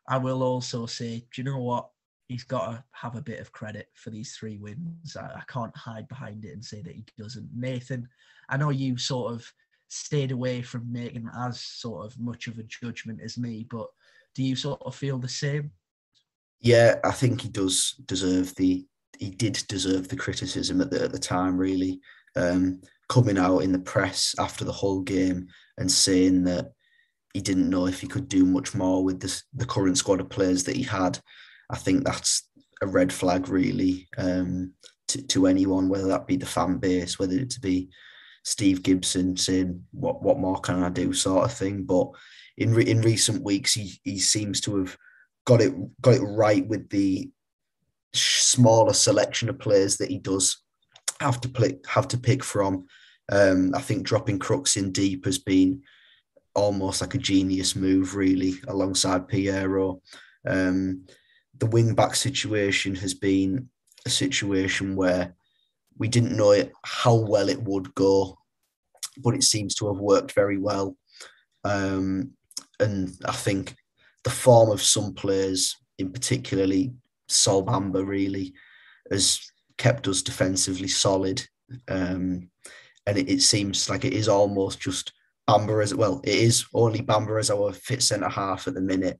[0.07, 1.89] I will also say, do you know what?
[2.27, 5.15] He's got to have a bit of credit for these three wins.
[5.15, 7.49] I, I can't hide behind it and say that he doesn't.
[7.55, 8.07] Nathan,
[8.49, 9.51] I know you sort of
[9.89, 13.87] stayed away from making as sort of much of a judgment as me, but
[14.33, 15.71] do you sort of feel the same?
[16.61, 18.85] Yeah, I think he does deserve the.
[19.17, 21.57] He did deserve the criticism at the at the time.
[21.57, 22.01] Really,
[22.35, 25.47] um, coming out in the press after the whole game
[25.77, 26.73] and saying that
[27.35, 30.29] he didn't know if he could do much more with this, the current squad of
[30.29, 31.19] players that he had.
[31.69, 32.47] I think that's
[32.81, 34.71] a red flag, really, um,
[35.09, 37.89] to, to anyone, whether that be the fan base, whether it be
[38.45, 41.83] Steve Gibson saying what what more can I do, sort of thing.
[41.83, 42.07] But
[42.55, 44.97] in re- in recent weeks, he he seems to have
[45.45, 47.29] got it got it right with the
[48.13, 50.63] smaller selection of players that he does
[51.19, 52.85] have to play, have to pick from.
[53.29, 55.81] Um, I think dropping Crooks in deep has been
[56.55, 60.01] almost like a genius move, really, alongside Payero.
[60.47, 61.05] Um,
[61.57, 63.69] the wing back situation has been
[64.05, 65.35] a situation where
[65.97, 68.37] we didn't know it, how well it would go,
[69.17, 70.97] but it seems to have worked very well.
[71.63, 72.31] Um,
[72.79, 73.75] and I think
[74.23, 76.93] the form of some players, in particularly
[77.29, 78.53] Sol Bamba, really
[79.11, 79.39] has
[79.77, 81.45] kept us defensively solid.
[81.87, 82.49] Um,
[83.07, 85.13] and it, it, seems like it is almost just
[85.49, 86.21] Bamba as well.
[86.23, 89.19] It is only Bamba as our fit centre half at the minute,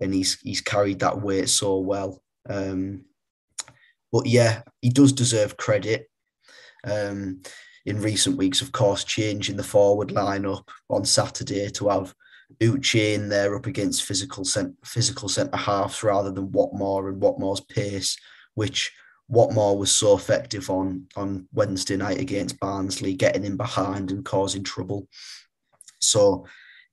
[0.00, 2.22] and he's he's carried that weight so well.
[2.48, 3.04] Um,
[4.12, 6.10] but yeah, he does deserve credit.
[6.84, 7.42] Um,
[7.86, 12.14] in recent weeks, of course, changing the forward lineup on Saturday to have
[12.60, 17.60] Uche in there up against physical cent- physical centre halves rather than Watmore and Watmore's
[17.60, 18.16] pace,
[18.54, 18.92] which
[19.30, 24.64] Watmore was so effective on on Wednesday night against Barnsley, getting in behind and causing
[24.64, 25.08] trouble.
[26.00, 26.46] So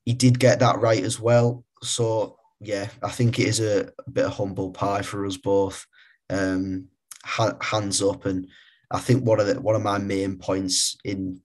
[0.05, 1.63] he did get that right as well.
[1.83, 5.85] So yeah, I think it is a, a bit of humble pie for us both.
[6.29, 6.87] Um,
[7.23, 8.47] ha- hands up, and
[8.91, 11.41] I think one of the, one of my main points in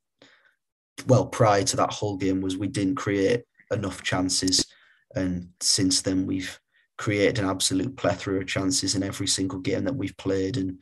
[1.06, 4.64] well prior to that whole game was we didn't create enough chances,
[5.14, 6.58] and since then we've
[6.98, 10.80] created an absolute plethora of chances in every single game that we've played, and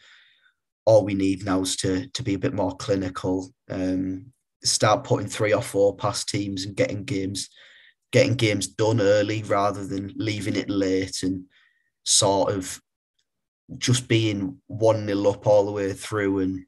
[0.84, 4.32] all we need now is to to be a bit more clinical, um,
[4.62, 7.48] start putting three or four past teams and getting games
[8.12, 11.44] getting games done early rather than leaving it late and
[12.04, 12.80] sort of
[13.78, 16.66] just being one nil up all the way through and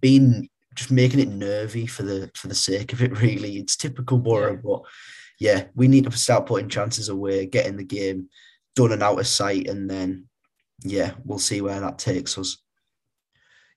[0.00, 3.10] being just making it nervy for the for the sake of it.
[3.20, 4.60] Really, it's typical Boro, yeah.
[4.62, 4.82] but
[5.40, 8.28] yeah, we need to start putting chances away, getting the game
[8.76, 10.28] done and out of sight, and then
[10.84, 12.58] yeah, we'll see where that takes us.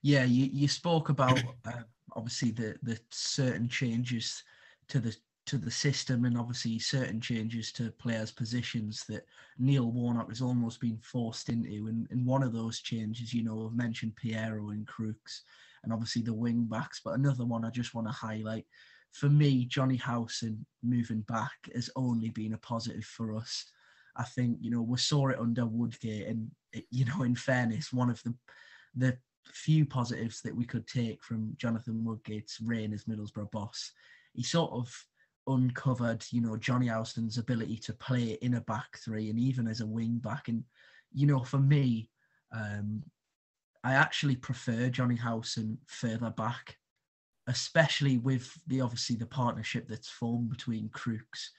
[0.03, 1.71] Yeah, you, you spoke about uh,
[2.13, 4.43] obviously the the certain changes
[4.89, 5.15] to the
[5.47, 9.25] to the system and obviously certain changes to players' positions that
[9.57, 11.87] Neil Warnock has almost been forced into.
[11.87, 15.41] And, and one of those changes, you know, I've mentioned Payero and Crooks
[15.83, 17.01] and obviously the wing backs.
[17.03, 18.65] But another one I just want to highlight
[19.11, 23.65] for me, Jonny Howson moving back has only been a positive for us.
[24.15, 27.91] I think, you know, we saw it under Woodgate and, it, you know, in fairness,
[27.93, 28.33] one of the
[28.95, 29.17] the
[29.53, 33.91] few positives that we could take from Jonathan Woodgate's reign as Middlesbrough boss,
[34.33, 34.93] he sort of
[35.47, 39.81] uncovered, you know, Jonny Howson's ability to play in a back three and even as
[39.81, 40.47] a wing back.
[40.47, 40.63] And,
[41.13, 42.09] you know, for me,
[42.53, 43.03] um,
[43.83, 46.77] I actually prefer Jonny Howson further back,
[47.47, 51.51] especially with the obviously the partnership that's formed between Crooks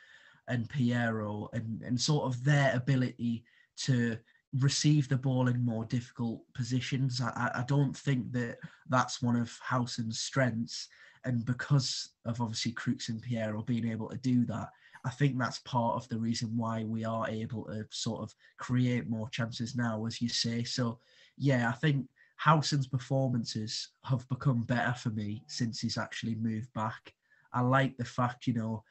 [0.49, 3.45] and Payero and, and sort of their ability
[3.78, 4.18] to
[4.59, 7.20] receive the ball in more difficult positions.
[7.20, 10.88] I, I don't think that that's one of Howson's strengths
[11.24, 14.70] and because of obviously Crooks and Payero being able to do that,
[15.05, 19.09] I think that's part of the reason why we are able to sort of create
[19.09, 20.64] more chances now, as you say.
[20.64, 20.98] So,
[21.36, 27.12] yeah, I think Howson's performances have become better for me since he's actually moved back.
[27.53, 28.84] I like the fact, you know,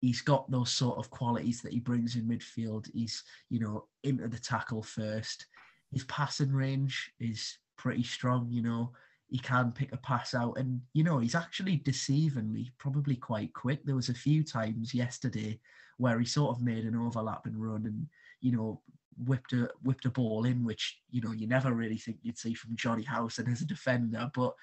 [0.00, 2.88] he's got those sort of qualities that he brings in midfield.
[2.92, 5.46] He's, you know, into the tackle first.
[5.92, 8.92] His passing range is pretty strong, you know
[9.28, 10.56] he can pick a pass out.
[10.58, 13.84] And, you know, he's actually deceivingly probably quite quick.
[13.84, 15.60] There was a few times yesterday
[15.98, 18.06] where he sort of made an overlapping run and,
[18.40, 18.80] you know,
[19.26, 22.54] whipped a whipped a ball in, which, you know, you never really think you'd see
[22.54, 24.54] from Jonny Howson as a defender, but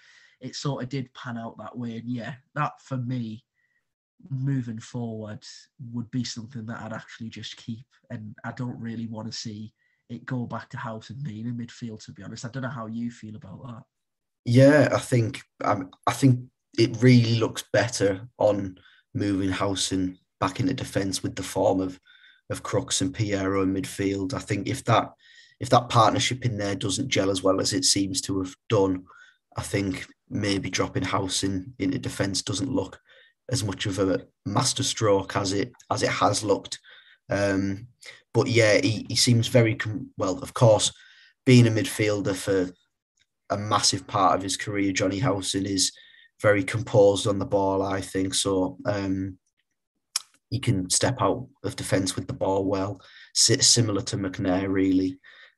[0.41, 1.97] it sort of did pan out that way.
[1.97, 3.44] And yeah, that for me,
[4.29, 5.43] moving forward
[5.91, 7.85] would be something that I'd actually just keep.
[8.09, 9.73] And I don't really want to see
[10.09, 12.45] it go back to Howson being in midfield, to be honest.
[12.45, 13.83] I don't know how you feel about that.
[14.45, 16.41] Yeah, I think um, I think
[16.77, 18.77] it really looks better on
[19.13, 21.99] moving Howson back into defence with the form of
[22.51, 24.33] of Crooks and Payero in midfield.
[24.33, 25.13] I think if that
[25.59, 29.05] if that partnership in there doesn't gel as well as it seems to have done,
[29.57, 32.99] I think maybe dropping Howson into defence doesn't look
[33.51, 36.79] as much of a masterstroke as it as it has looked.
[37.29, 37.87] Um,
[38.33, 40.37] but yeah, he, he seems very com- well.
[40.39, 40.91] Of course,
[41.45, 42.71] being a midfielder for
[43.49, 44.91] a massive part of his career.
[44.91, 45.91] Jonny Howson is
[46.41, 48.33] very composed on the ball, I think.
[48.33, 49.37] So um,
[50.49, 53.01] he can step out of defence with the ball well,
[53.33, 55.17] similar to McNair, really.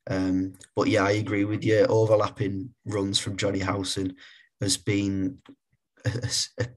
[0.10, 1.86] Um, but yeah, I agree with you.
[1.86, 4.16] Overlapping runs from Jonny Howson
[4.62, 5.40] has been
[6.06, 6.30] a,
[6.60, 6.68] a,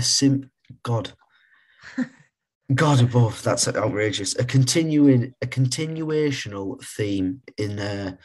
[0.00, 0.50] a sim.
[0.82, 1.12] God,
[2.74, 4.38] God above, that's outrageous.
[4.38, 8.16] A continuing, a continuational theme in uh,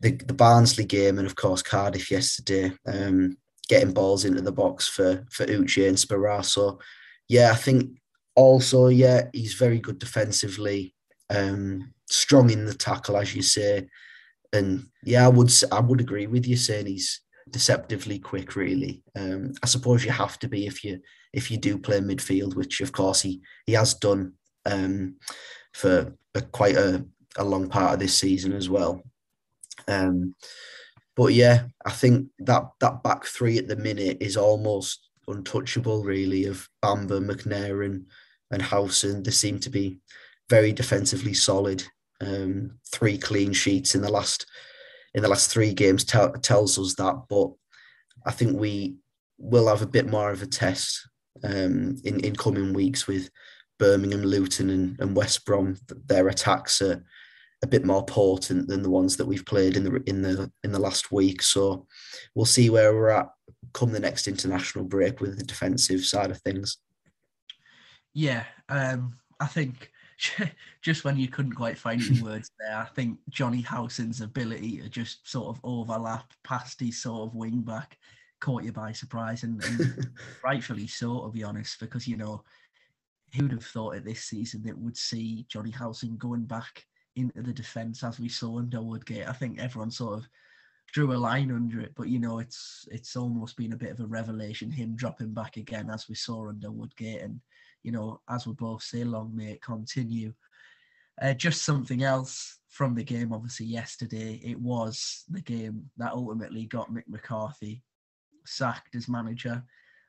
[0.00, 3.36] the, the Barnsley game and of course Cardiff yesterday, um,
[3.68, 6.44] getting balls into the box for for Uche and Sporar.
[6.44, 6.78] So
[7.28, 7.98] yeah, I think
[8.36, 10.94] also yeah he's very good defensively.
[11.30, 13.88] um, strong in the tackle, as you say.
[14.52, 17.20] And yeah, I would I would agree with you saying he's
[17.50, 18.56] deceptively quick.
[18.56, 21.00] Really, um, I suppose you have to be if you
[21.32, 24.34] if you do play midfield, which of course he he has done
[24.66, 25.16] um,
[25.72, 27.04] for a, quite a,
[27.36, 29.02] a long part of this season as well.
[29.88, 30.34] Um,
[31.16, 36.46] but yeah, I think that that back three at the minute is almost untouchable, really,
[36.46, 38.10] of Bamba, McNair, and House.
[38.50, 39.22] and Howson.
[39.22, 39.98] They seem to be
[40.48, 41.84] very defensively solid.
[42.20, 44.46] Um, three clean sheets in the last
[45.14, 47.22] in the last three games tells us that.
[47.28, 47.50] But
[48.26, 48.96] I think we
[49.38, 51.08] will have a bit more of a test
[51.42, 53.30] um, in in coming weeks with
[53.78, 55.76] Birmingham, Luton, and, and West Brom.
[56.06, 57.04] Their attacks are
[57.62, 60.72] a bit more potent than the ones that we've played in the in the in
[60.72, 61.42] the last week.
[61.42, 61.86] So
[62.34, 63.28] we'll see where we're at
[63.72, 66.78] come the next international break with the defensive side of things.
[68.12, 69.90] Yeah, um, I think
[70.82, 74.88] just when you couldn't quite find your words there, I think Jonny Howson's ability to
[74.88, 77.98] just sort of overlap past his sort of wing back
[78.40, 80.10] caught you by surprise, and, and
[80.44, 82.44] rightfully so, to be honest, because you know
[83.34, 86.84] who'd have thought at this season that would see Jonny Howson going back
[87.16, 89.28] into the defence as we saw under Woodgate.
[89.28, 90.28] I think everyone sort of
[90.92, 94.00] drew a line under it, but you know, it's it's almost been a bit of
[94.00, 97.40] a revelation him dropping back again as we saw under Woodgate, and
[97.84, 100.32] you know, as we both say, long may it continue.
[101.22, 106.64] Uh, just something else from the game, obviously yesterday, it was the game that ultimately
[106.64, 107.82] got Mick McCarthy
[108.44, 109.62] sacked as manager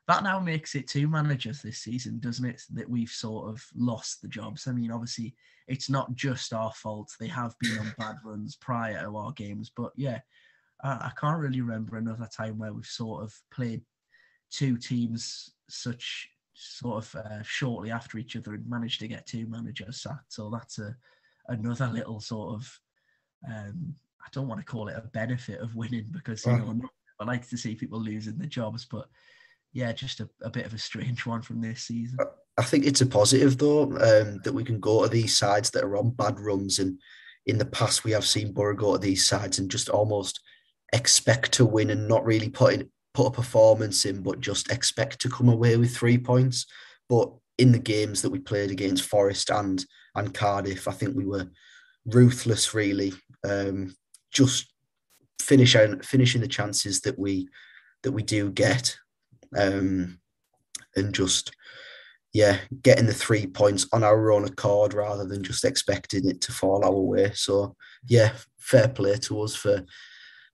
[0.08, 2.62] that now makes it two managers this season, doesn't it?
[2.72, 4.66] That we've sort of lost the jobs.
[4.66, 5.34] I mean, obviously,
[5.66, 7.10] it's not just our fault.
[7.18, 10.20] They have been on bad runs prior to our games, but yeah,
[10.82, 13.82] I, I can't really remember another time where we've sort of played
[14.52, 19.46] two teams such sort of uh, shortly after each other and managed to get two
[19.46, 20.32] managers sacked.
[20.32, 20.96] So that's a
[21.48, 22.80] another little sort of
[23.46, 26.80] um, I don't want to call it a benefit of winning because you know
[27.20, 29.06] I like to see people losing their jobs, but
[29.72, 32.18] yeah, just a, a, bit of a strange one from this season.
[32.58, 35.84] I think it's a positive though um, that we can go to these sides that
[35.84, 36.98] are on bad runs, and
[37.44, 40.40] in the past we have seen Boro go to these sides and just almost
[40.92, 45.20] expect to win and not really put in, put a performance in, but just expect
[45.22, 46.66] to come away with three points.
[47.08, 51.24] But in the games that we played against Forest and and Cardiff, I think we
[51.24, 51.50] were
[52.04, 53.96] ruthless, really, um,
[54.30, 54.70] just
[55.40, 57.48] finishing finishing the chances that we
[58.02, 58.96] that we do get
[59.56, 60.18] um,
[60.94, 61.56] and just
[62.34, 66.52] yeah, getting the three points on our own accord rather than just expecting it to
[66.52, 67.32] fall our way.
[67.34, 69.86] So yeah, fair play to us for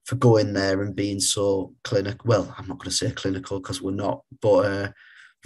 [0.03, 2.27] for going there and being so clinical.
[2.27, 4.91] Well, I'm not going to say clinical because we're not, but uh,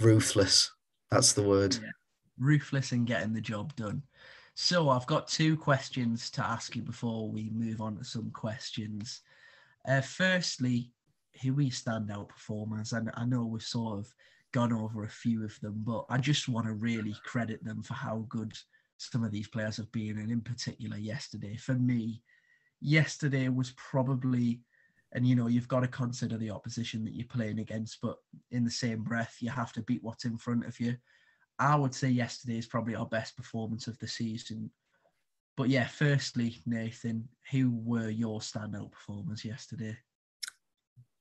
[0.00, 0.70] ruthless.
[1.10, 1.74] That's the word.
[1.74, 1.90] Yeah.
[2.38, 4.02] Ruthless in getting the job done.
[4.54, 9.20] So I've got two questions to ask you before we move on to some questions.
[9.86, 10.92] Uh, firstly,
[11.42, 14.12] who we standout performers, and I know we've sort of
[14.52, 17.94] gone over a few of them, but I just want to really credit them for
[17.94, 18.52] how good
[18.96, 21.56] some of these players have been, and in particular yesterday.
[21.56, 22.20] For me,
[22.80, 24.60] yesterday was probably,
[25.12, 28.16] and you know, you've got to consider the opposition that you're playing against, but
[28.50, 30.96] in the same breath, you have to beat what's in front of you.
[31.58, 34.70] I would say yesterday is probably our best performance of the season.
[35.56, 39.96] But yeah, firstly, Nathan, who were your standout performers yesterday?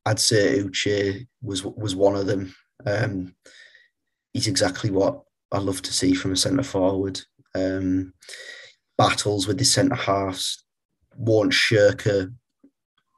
[0.05, 2.53] I'd say Uche was was one of them.
[2.85, 3.35] Um,
[4.31, 7.19] he's exactly what I love to see from a centre forward.
[7.55, 8.13] Um,
[8.97, 10.63] battles with the centre halves,
[11.17, 12.29] won't shirk a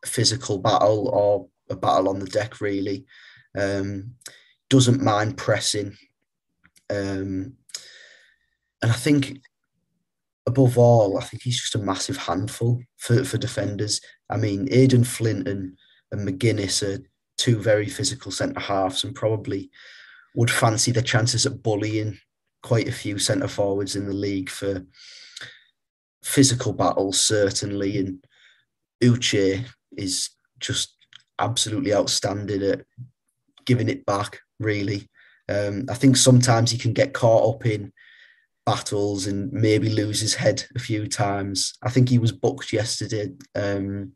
[0.06, 2.62] physical battle or a battle on the deck.
[2.62, 3.06] Really,
[3.58, 4.16] um,
[4.70, 5.95] doesn't mind pressing,
[6.89, 7.54] um,
[8.82, 9.39] and I think
[10.47, 14.02] above all, I think he's just a massive handful for, for defenders.
[14.30, 15.78] I mean, Aden Flint and
[16.12, 17.04] and McGuinness are
[17.38, 19.70] two very physical centre halves and probably
[20.36, 22.18] would fancy the chances at bullying
[22.62, 24.86] quite a few centre forwards in the league for
[26.24, 27.97] physical battles, certainly.
[27.97, 28.24] And
[29.03, 29.65] Uche
[29.97, 30.95] is just
[31.39, 32.82] absolutely outstanding at
[33.65, 35.09] giving it back, really.
[35.47, 37.91] Um, I think sometimes he can get caught up in
[38.65, 41.74] battles and maybe lose his head a few times.
[41.82, 43.32] I think he was booked yesterday.
[43.55, 44.13] Um,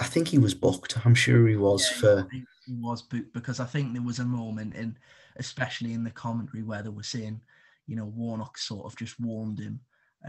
[0.00, 1.04] I think he was booked.
[1.04, 2.28] I'm sure he was yeah, for.
[2.32, 2.44] He
[2.80, 4.96] was booked because I think there was a moment in,
[5.36, 7.40] especially in the commentary, where they were saying,
[7.86, 9.80] you know, Warnock sort of just warned him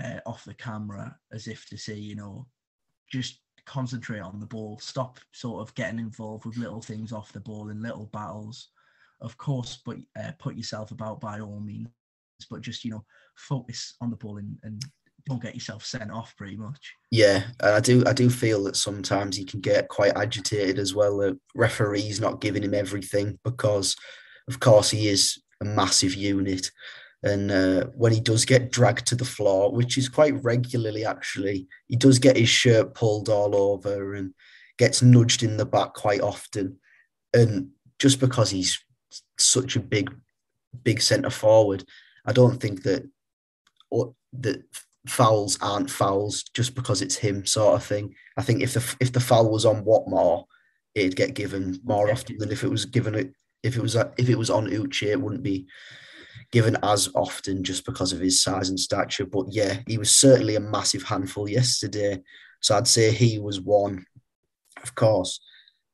[0.02, 2.48] uh, off the camera as if to say, you know,
[3.12, 7.40] just concentrate on the ball, stop sort of getting involved with little things off the
[7.40, 8.70] ball and little battles.
[9.22, 11.88] Of course, but uh, put yourself about by all means,
[12.50, 14.84] but just you know, focus on the ball and, and
[15.26, 16.94] don't get yourself sent off pretty much.
[17.12, 20.94] Yeah, and I do I do feel that sometimes he can get quite agitated as
[20.94, 21.18] well.
[21.18, 23.96] The referees not giving him everything because,
[24.50, 26.70] of course, he is a massive unit,
[27.24, 31.68] and uh, when he does get dragged to the floor, which is quite regularly actually,
[31.88, 34.34] he does get his shirt pulled all over and
[34.78, 36.78] gets nudged in the back quite often,
[37.34, 37.70] and
[38.00, 38.84] just because he's
[39.38, 40.14] such a big
[40.84, 41.84] big centre forward,
[42.26, 43.10] I don't think that
[44.34, 44.64] that
[45.08, 48.16] fouls aren't fouls just because it's him sort of thing.
[48.38, 50.46] I think if the if the foul was on Watmore,
[50.96, 54.30] it'd get given more often than if it was given it if it was if
[54.30, 55.68] it was on Uche, it wouldn't be
[56.52, 59.26] given as often just because of his size and stature.
[59.26, 62.22] But yeah, he was certainly a massive handful yesterday.
[62.62, 64.06] So I'd say he was one.
[64.82, 65.40] Of course,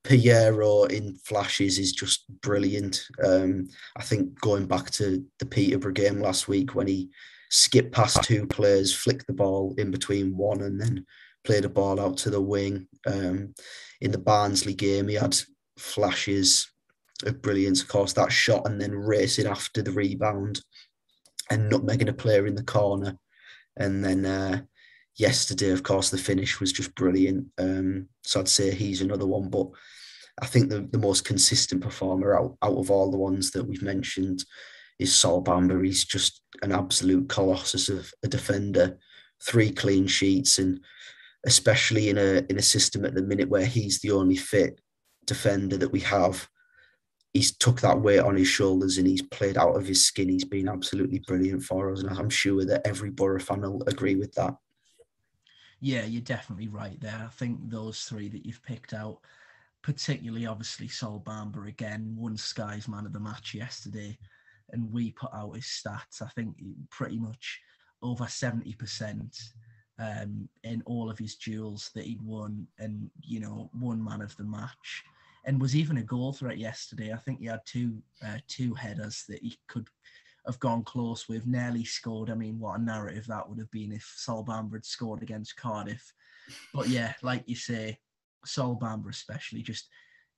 [0.03, 3.05] Payero in flashes is just brilliant.
[3.23, 3.67] Um,
[3.97, 7.09] I think going back to the Peterborough game last week when he
[7.49, 11.05] skipped past two players, flicked the ball in between one, and then
[11.43, 12.87] played a ball out to the wing.
[13.05, 13.53] Um,
[14.01, 15.37] in the Barnsley game, he had
[15.77, 16.71] flashes
[17.25, 17.81] of brilliance.
[17.81, 20.61] Of course, that shot and then racing after the rebound
[21.49, 23.17] and nutmegging a player in the corner.
[23.77, 24.61] And then uh,
[25.15, 27.47] yesterday, of course, the finish was just brilliant.
[27.57, 29.49] Um, so I'd say he's another one.
[29.49, 29.67] But
[30.41, 33.81] I think the, the most consistent performer out, out of all the ones that we've
[33.81, 34.43] mentioned
[34.97, 35.83] is Sol Bamba.
[35.83, 38.97] He's just an absolute colossus of a defender,
[39.41, 40.79] three clean sheets, and
[41.45, 44.79] especially in a in a system at the minute where he's the only fit
[45.25, 46.47] defender that we have.
[47.33, 50.29] He's took that weight on his shoulders and he's played out of his skin.
[50.29, 54.15] He's been absolutely brilliant for us, and I'm sure that every Boro fan will agree
[54.15, 54.55] with that.
[55.79, 57.21] Yeah, you're definitely right there.
[57.25, 59.19] I think those three that you've picked out,
[59.83, 64.17] particularly obviously Sol Bamba again, won Sky's man of the match yesterday
[64.71, 66.55] and we put out his stats, I think
[66.89, 67.59] pretty much
[68.01, 69.37] over 70%
[69.99, 74.35] um, in all of his duels that he'd won and, you know, one man of
[74.37, 75.03] the match
[75.45, 77.13] and was even a goal threat yesterday.
[77.13, 79.87] I think he had two uh, two headers that he could
[80.45, 82.29] have gone close with, nearly scored.
[82.29, 85.57] I mean, what a narrative that would have been if Sol Bamba had scored against
[85.57, 86.13] Cardiff.
[86.73, 87.99] But yeah, like you say,
[88.45, 89.89] Sol Bamba especially, just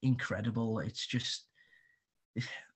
[0.02, 0.80] incredible.
[0.80, 1.46] It's just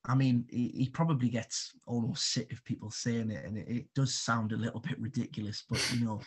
[0.08, 3.86] I mean, he, he, probably gets almost sick of people saying it, and it, it,
[3.96, 5.64] does sound a little bit ridiculous.
[5.70, 6.22] But you know,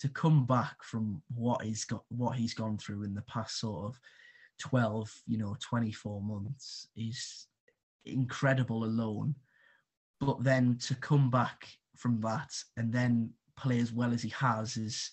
[0.00, 3.86] to come back from what he's got, what he's gone through in the past sort
[3.86, 4.00] of
[4.68, 7.48] twelve, you know, twenty-four months is
[8.04, 9.34] incredible alone.
[10.20, 14.76] But then to come back from that and then play as well as he has
[14.76, 15.10] is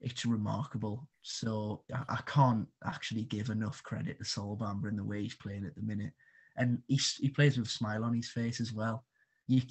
[0.00, 1.08] it's remarkable.
[1.22, 5.42] So I, I can't actually give enough credit to Sol Bamba in the way he's
[5.42, 6.14] playing at the minute
[6.56, 9.04] and he, he plays with a smile on his face as well.
[9.48, 9.62] You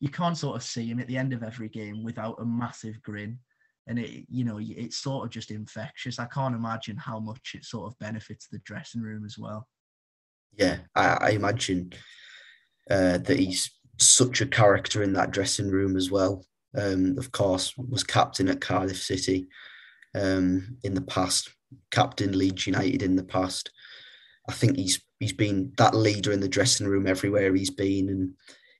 [0.00, 3.02] you can't sort of see him at the end of every game without a massive
[3.02, 3.38] grin,
[3.88, 6.18] and it you know it's sort of just infectious.
[6.18, 9.66] I can't imagine how much it sort of benefits the dressing room as well.
[10.52, 11.92] Yeah, I, I imagine
[12.90, 16.44] uh, that he's such a character in that dressing room as well.
[16.76, 19.48] Um, of course, was captain at Cardiff City
[20.14, 21.50] um, in the past,
[21.90, 23.70] captain Leeds United in the past.
[24.48, 28.08] I think he's he's been that leader in the dressing room everywhere he's been.
[28.08, 28.34] And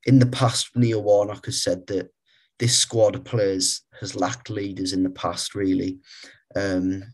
[0.06, 2.10] in the past, Neil Warnock has said that
[2.58, 5.98] this squad of players has lacked leaders in the past, really.
[6.56, 7.04] Um,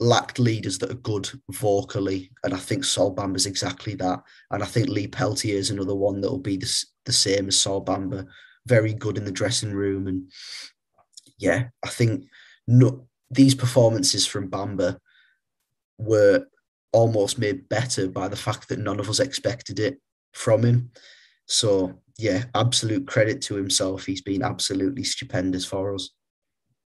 [0.00, 2.30] lacked leaders that are good vocally.
[2.42, 4.20] And I think Sol Bamba is exactly that.
[4.50, 7.56] And I think Lee Peltier is another one that will be the, the same as
[7.56, 8.26] Sol Bamba.
[8.66, 10.08] Very good in the dressing room.
[10.08, 10.30] And
[11.38, 12.26] yeah, I think
[12.66, 14.98] no, these performances from Bamba
[15.98, 16.46] were
[16.92, 20.00] almost made better by the fact that none of us expected it
[20.32, 20.90] from him.
[21.46, 24.04] So yeah, absolute credit to himself.
[24.04, 26.10] He's been absolutely stupendous for us.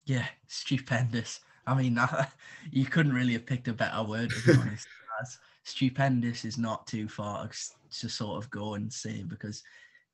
[0.04, 1.40] Yeah, stupendous.
[1.66, 1.98] I mean,
[2.70, 4.88] you couldn't really have picked a better word to be honest.
[5.64, 7.48] stupendous is not too far
[7.90, 9.62] to sort of go and say because,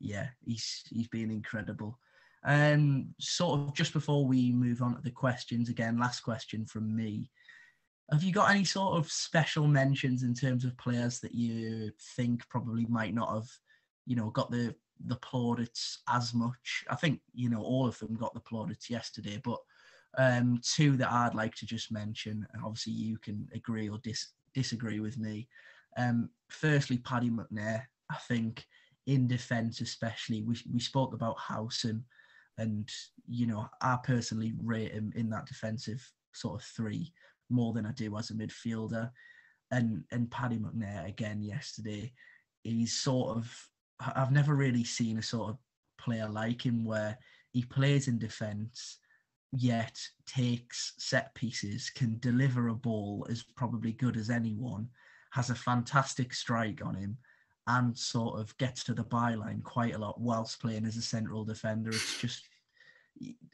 [0.01, 1.99] yeah, he's he's been incredible.
[2.47, 6.67] And um, sort of just before we move on to the questions again, last question
[6.67, 7.31] from me.
[8.11, 12.47] Have you got any sort of special mentions in terms of players that you think
[12.51, 13.49] probably might not have,
[14.05, 14.75] you know, got the
[15.07, 16.85] the plaudits as much?
[16.91, 19.59] I think you know all of them got the plaudits yesterday, but
[20.17, 24.33] um, two that I'd like to just mention, and obviously you can agree or dis-
[24.55, 25.49] disagree with me.
[25.97, 27.83] Um, firstly, Paddy McNair.
[28.11, 28.67] I think
[29.07, 32.05] in defence, especially, we we spoke about Howson,
[32.59, 32.89] and
[33.27, 37.13] you know I personally rate him in that defensive sort of three
[37.51, 39.11] more than I do as a midfielder.
[39.71, 42.13] And and Paddy McNair again yesterday,
[42.63, 43.69] he's sort of
[44.01, 45.59] I've never really seen a sort of
[45.99, 47.19] player like him where
[47.53, 48.99] he plays in defence
[49.53, 54.89] yet takes set pieces, can deliver a ball as probably good as anyone,
[55.31, 57.17] has a fantastic strike on him,
[57.67, 61.45] and sort of gets to the byline quite a lot whilst playing as a central
[61.45, 61.91] defender.
[61.91, 62.43] It's just,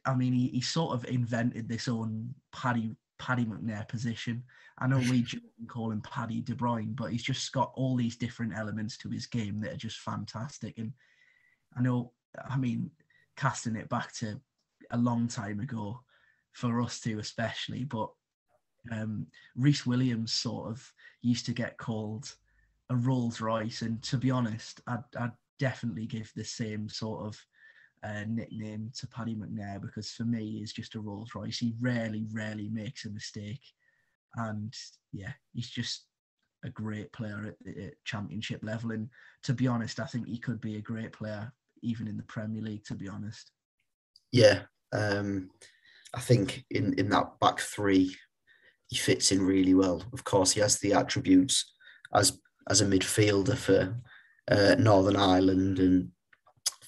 [0.05, 4.43] I mean, he, he sort of invented this own Paddy Paddy McNair position.
[4.79, 5.27] I know we
[5.69, 9.27] call him Paddy De Bruyne, but he's just got all these different elements to his
[9.27, 10.79] game that are just fantastic.
[10.79, 10.93] And
[11.77, 12.13] I know,
[12.49, 12.91] I mean,
[13.37, 14.41] casting it back to
[14.91, 16.01] a long time ago
[16.53, 18.11] for us two especially, but
[18.91, 22.35] um, Rhys Williams sort of used to get called
[22.89, 27.39] a Rolls Royce, and to be honest, I'd, I'd definitely give the same sort of
[28.03, 31.59] uh, nickname to Paddy McNair because for me, he's just a Rolls Royce.
[31.59, 33.63] He rarely, rarely makes a mistake,
[34.37, 34.75] and
[35.13, 36.07] yeah, he's just
[36.65, 38.93] a great player at, at championship level.
[38.93, 39.09] And
[39.45, 42.63] to be honest, I think he could be a great player even in the Premier
[42.63, 42.85] League.
[42.85, 43.53] To be honest,
[44.33, 45.51] yeah, um,
[46.15, 48.17] I think in in that back three,
[48.89, 50.03] he fits in really well.
[50.13, 51.73] Of course, he has the attributes
[52.15, 53.97] as as a midfielder for
[54.51, 56.11] uh, Northern Ireland and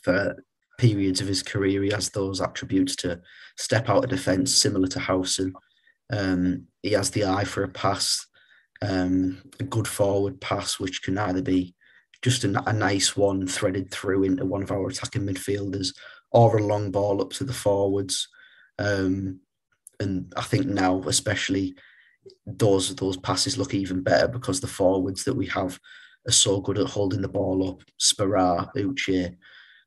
[0.03, 0.37] for
[0.83, 3.21] periods of his career, he has those attributes to
[3.57, 5.55] step out of defence, similar to Howson.
[6.13, 8.27] Um, he has the eye for a pass,
[8.83, 11.77] um, a good forward pass, which can either be
[12.21, 15.95] just a, a, nice one threaded through into one of our attacking midfielders
[16.33, 18.29] or a long ball up to the forwards.
[18.81, 19.39] Um,
[20.01, 21.77] and I think now, especially,
[22.45, 25.79] those those passes look even better because the forwards that we have
[26.27, 27.83] are so good at holding the ball up.
[28.01, 29.37] Sporar, Uche,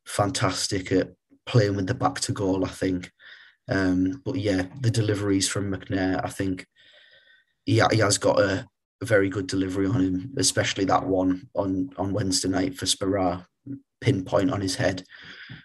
[0.06, 1.14] fantastic at
[1.46, 2.66] playing with the back to goal.
[2.66, 3.12] I think.
[3.68, 6.68] Um, but yeah, the deliveries from McNair, I think
[7.66, 8.68] he, he has got a,
[9.02, 13.46] a, very good delivery on him, especially that one on on Wednesday night for Sporar,
[14.02, 15.04] pinpoint on his head.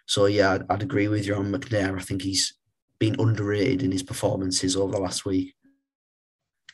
[0.06, 1.98] So yeah, I'd, I'd agree with you on McNair.
[1.98, 2.54] I think he's
[2.98, 5.54] been underrated in his performances over the last week.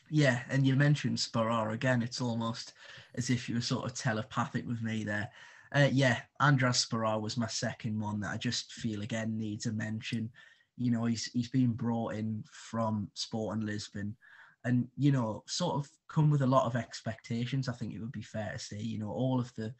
[0.09, 2.01] Yeah, and you mentioned Sporar again.
[2.01, 2.73] It's almost
[3.15, 5.29] as if you were sort of telepathic with me there.
[5.73, 9.73] Uh, yeah, Andraž Sporar was my second one that I just feel again needs a
[9.73, 10.29] mention.
[10.77, 14.15] You know, he's he's been brought in from Sport Sporting Lisbon,
[14.63, 17.67] and you know, sort of come with a lot of expectations.
[17.67, 18.79] I think it would be fair to say.
[18.79, 19.73] You know, all of the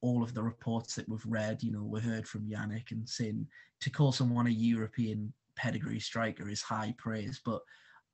[0.00, 3.46] all of the reports that we've read, you know, we heard from Yannick and Sin
[3.80, 7.62] to call someone a European pedigree striker is high praise, but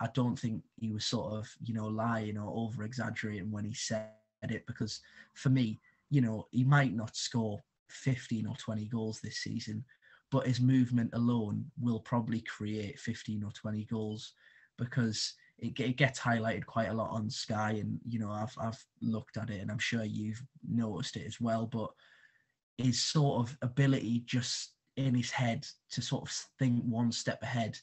[0.00, 3.74] I don't think he was sort of, you know, lying or over exaggerating when he
[3.74, 4.10] said
[4.42, 5.00] it because
[5.34, 7.58] for me, you know, he might not score
[7.88, 9.84] 15 or 20 goals this season,
[10.30, 14.34] but his movement alone will probably create 15 or 20 goals
[14.78, 17.72] because it, it gets highlighted quite a lot on Sky.
[17.80, 21.40] And, you know, I've, I've looked at it and I'm sure you've noticed it as
[21.40, 21.66] well.
[21.66, 21.90] But
[22.78, 27.76] his sort of ability just in his head to sort of think one step ahead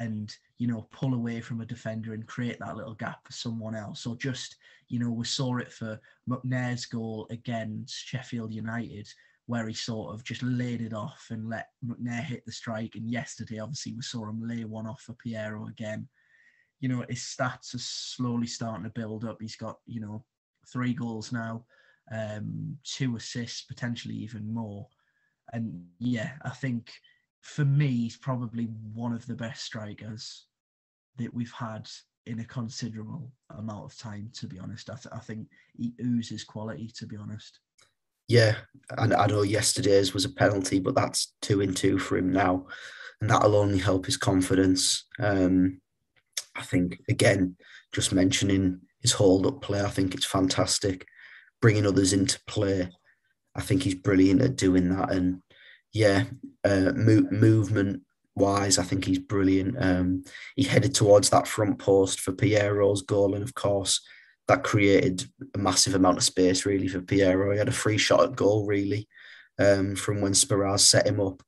[0.00, 3.74] and you know pull away from a defender and create that little gap for someone
[3.74, 4.56] else or just
[4.88, 9.08] you know we saw it for McNair's goal against Sheffield United
[9.46, 13.10] where he sort of just laid it off and let McNair hit the strike and
[13.10, 16.08] yesterday obviously we saw him lay one off for Payero again.
[16.80, 19.38] You know his stats are slowly starting to build up.
[19.40, 20.24] He's got you know
[20.72, 21.64] three goals now
[22.12, 24.86] um two assists potentially even more.
[25.52, 26.90] And yeah I think
[27.44, 28.64] for me, he's probably
[28.94, 30.46] one of the best strikers
[31.18, 31.88] that we've had
[32.26, 34.30] in a considerable amount of time.
[34.38, 36.90] To be honest, I, th- I think he oozes quality.
[36.96, 37.60] To be honest.
[38.28, 38.56] Yeah,
[38.96, 42.66] and I know yesterday's was a penalty, but that's two in two for him now,
[43.20, 45.04] and that'll only help his confidence.
[45.20, 45.82] Um,
[46.56, 47.56] I think again,
[47.92, 51.06] just mentioning his hold up play, I think it's fantastic.
[51.60, 52.88] Bringing others into play,
[53.54, 55.42] I think he's brilliant at doing that, and
[55.94, 56.24] yeah,
[56.64, 58.02] uh, mo- movement
[58.34, 59.76] wise, I think he's brilliant.
[59.78, 60.24] Um,
[60.56, 64.00] he headed towards that front post for Payero's goal, and of course,
[64.48, 65.24] that created
[65.54, 67.52] a massive amount of space really for Payero.
[67.52, 69.08] He had a free shot at goal really
[69.58, 71.42] um, from when Sporar set him up.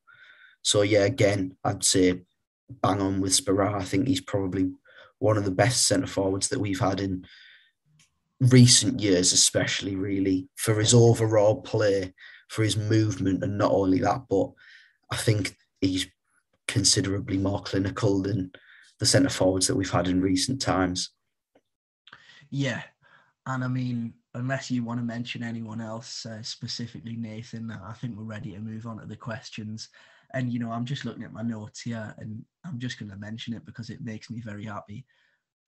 [0.62, 2.22] So yeah, again, I'd say
[2.82, 3.74] bang on with Sporar.
[3.74, 4.70] I think he's probably
[5.18, 7.26] one of the best centre forwards that we've had in
[8.40, 12.14] recent years, especially really for his overall play
[12.48, 14.50] for his movement, and not only that, but
[15.10, 16.06] I think he's
[16.68, 18.50] considerably more clinical than
[18.98, 21.10] the centre forwards that we've had in recent times.
[22.50, 22.82] Yeah,
[23.46, 28.16] and I mean, unless you want to mention anyone else uh, specifically, Nathan, I think
[28.16, 29.88] we're ready to move on to the questions.
[30.34, 33.16] And you know, I'm just looking at my notes here, and I'm just going to
[33.16, 35.04] mention it because it makes me very happy.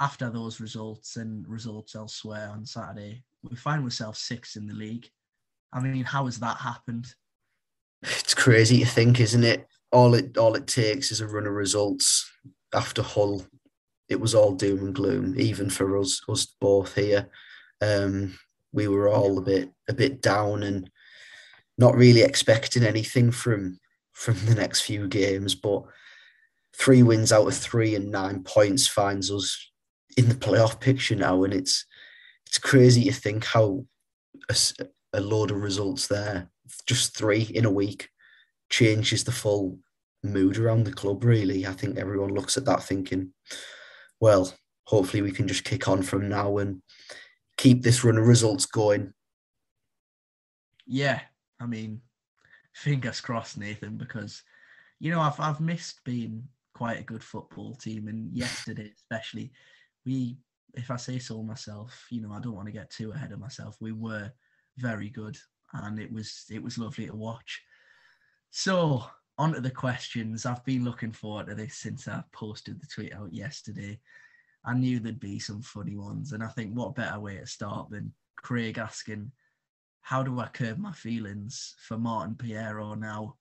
[0.01, 5.09] After those results and results elsewhere on Saturday, we find ourselves sixth in the league.
[5.73, 7.07] I mean, how has that happened?
[8.03, 9.67] It's crazy to think, isn't it?
[9.91, 12.31] All it all it takes is a run of results,
[12.75, 13.45] after Hull,
[14.09, 17.29] it was all doom and gloom, even for us, us both here.
[17.81, 18.39] Um,
[18.73, 20.91] we were all a bit a bit down and
[21.77, 23.79] not really expecting anything from
[24.13, 25.83] from the next few games, but
[26.77, 29.71] three wins out of three and nine points finds us
[30.17, 31.87] in the playoff picture now, and it's
[32.47, 33.85] it's crazy to think how
[34.49, 34.57] a,
[35.13, 36.51] a load of results there,
[36.87, 38.09] just three in a week,
[38.71, 39.79] changes the full
[40.23, 41.25] mood around the club.
[41.25, 43.33] Really, I think everyone looks at that thinking,
[44.21, 44.53] well,
[44.85, 46.83] hopefully we can just kick on from now and
[47.57, 49.13] keep this run of results going.
[50.87, 51.21] Yeah,
[51.61, 52.01] I mean,
[52.75, 54.43] fingers crossed, Nathan, because
[55.01, 56.45] you know I've I've missed being
[56.75, 59.53] quite a good football team, and yesterday especially,
[60.07, 60.39] we,
[60.75, 63.41] if I say so myself, you know I don't want to get too ahead of
[63.41, 63.77] myself.
[63.81, 64.33] We were
[64.79, 65.37] very good,
[65.73, 67.63] and it was it was lovely to watch.
[68.51, 69.05] So
[69.37, 70.47] on to the questions.
[70.47, 74.01] I've been looking forward to this since I posted the tweet out yesterday.
[74.65, 77.91] I knew there'd be some funny ones, and I think what better way to start
[77.91, 79.31] than Craig asking
[80.01, 83.37] how do I curb my feelings for Martin Payero now?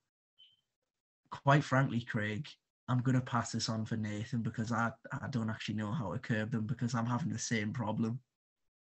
[1.32, 2.46] Quite frankly, Craig,
[2.90, 6.12] I'm going to pass this on for Nathan because I, I don't actually know how
[6.12, 8.20] to curb them because I'm having the same problem.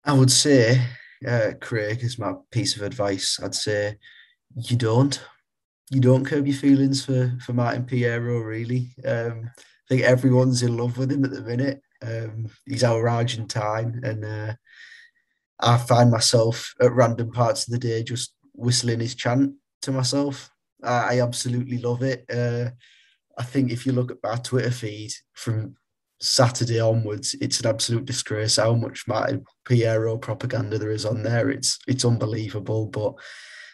[0.05, 0.81] I would say,
[1.25, 3.39] uh, Craig, is my piece of advice.
[3.41, 3.97] I'd say
[4.55, 5.19] you don't.
[5.91, 8.95] You don't curb your feelings for, for Martin Payero, really.
[9.05, 11.81] Um, I think everyone's in love with him at the minute.
[12.01, 14.53] Um, he's our Argentine, and uh,
[15.59, 19.53] I find myself at random parts of the day just whistling his chant
[19.83, 20.49] to myself.
[20.83, 22.25] I, I absolutely love it.
[22.31, 22.71] Uh,
[23.37, 25.75] I think if you look at my Twitter feed from
[26.19, 31.49] Saturday onwards, it's an absolute disgrace how much Martin Payero propaganda there is on there.
[31.49, 32.87] It's it's unbelievable.
[32.87, 33.13] But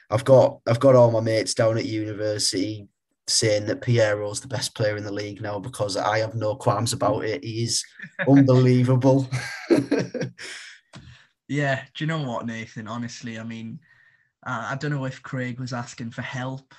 [0.10, 2.88] I've got I've got all my mates down at university
[3.28, 6.92] saying that Payero's the best player in the league now because I have no qualms
[6.92, 7.44] about it.
[7.44, 7.84] He is
[8.28, 9.30] unbelievable.
[11.52, 12.88] Yeah, do you know what, Nathan?
[12.88, 13.82] Honestly, I mean,
[14.42, 16.74] I don't know if Craig was asking for help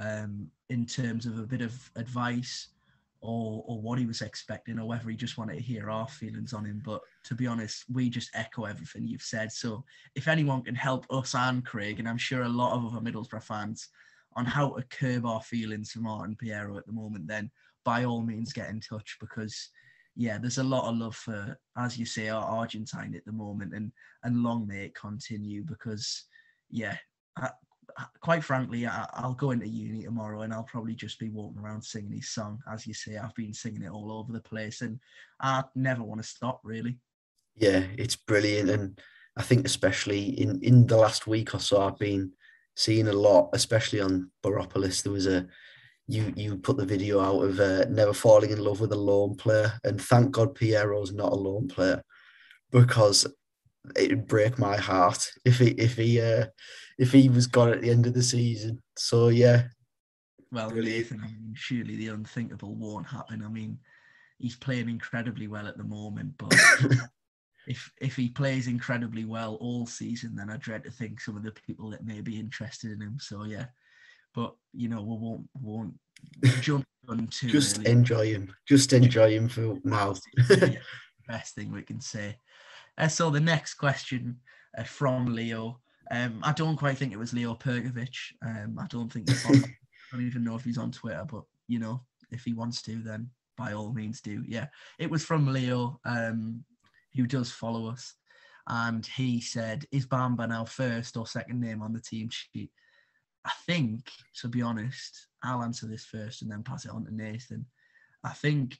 [0.00, 2.68] um, in terms of a bit of advice
[3.20, 6.52] or or what he was expecting, or whether he just wanted to hear our feelings
[6.52, 6.82] on him.
[6.84, 9.52] But to be honest, we just echo everything you've said.
[9.52, 13.00] So if anyone can help us and Craig, and I'm sure a lot of other
[13.00, 13.88] Middlesbrough fans,
[14.34, 17.50] on how to curb our feelings for Martin Payero at the moment, then
[17.84, 19.70] by all means get in touch because
[20.16, 23.74] yeah, there's a lot of love for, as you say, our Argentine at the moment,
[23.74, 23.92] and
[24.24, 26.24] and long may it continue because,
[26.70, 26.96] yeah,
[28.20, 31.82] quite frankly, I, will go into uni tomorrow and I'll probably just be walking around
[31.82, 32.60] singing his song.
[32.70, 34.98] As you say, I've been singing it all over the place, and
[35.40, 36.60] I never want to stop.
[36.64, 36.98] Really.
[37.56, 39.00] Yeah, it's brilliant, and
[39.36, 42.32] I think especially in in the last week or so, I've been
[42.74, 45.02] seeing a lot, especially on Boropolis.
[45.02, 45.46] There was a
[46.06, 49.36] you you put the video out of uh, never falling in love with a lone
[49.36, 52.02] player, and thank God Payero's not a lone player
[52.70, 53.26] because
[53.94, 56.46] it'd break my heart if he if he uh,
[56.98, 58.82] if he was gone at the end of the season.
[58.96, 59.64] So yeah.
[60.52, 63.42] Well, Nathan, I mean, surely the unthinkable won't happen.
[63.44, 63.78] I mean,
[64.38, 66.54] he's playing incredibly well at the moment, but
[67.66, 71.42] if if he plays incredibly well all season, then I dread to think some of
[71.42, 73.18] the people that may be interested in him.
[73.20, 73.66] So yeah,
[74.36, 75.94] but you know we won't won't
[76.60, 77.90] jump on too just early.
[77.90, 80.14] enjoy him just enjoy him for now
[80.50, 80.74] yeah,
[81.28, 82.36] best thing we can say
[82.98, 84.36] uh, so the next question
[84.78, 85.80] uh, from leo.
[86.10, 88.32] Um, i don't quite think it was leo Percovich.
[88.44, 91.78] Um, i don't think on, i don't even know if he's on twitter but you
[91.78, 94.44] know if he wants to then by all means do.
[94.46, 94.66] Yeah
[94.98, 96.64] it was from leo um,
[97.16, 98.14] who does follow us.
[98.68, 102.70] And he said is bamba now first or second name on the team sheet?
[103.44, 104.10] I think,
[104.40, 107.64] to be honest, I'll answer this first and then pass it on to Nathan.
[108.24, 108.76] I think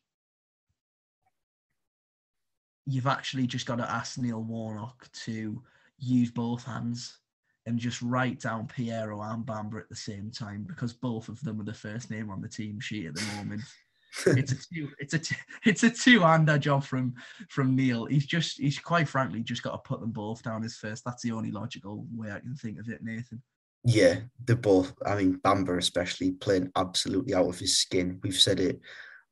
[2.86, 5.62] you've actually just got to ask Neil Warnock to
[5.98, 7.18] use both hands
[7.66, 11.60] and just write down Payero and Bamba at the same time because both of them
[11.60, 13.62] are the first name on the team sheet at the moment.
[14.26, 15.34] it's a two, it's a two,
[15.64, 17.14] it's a two-hander job from
[17.50, 18.06] from Neil.
[18.06, 21.04] He's just he's quite frankly just got to put them both down as first.
[21.04, 23.42] That's the only logical way I can think of it, Nathan.
[23.84, 24.94] Yeah, they're both.
[25.04, 28.20] I mean, Bamba especially playing absolutely out of his skin.
[28.22, 28.80] We've said it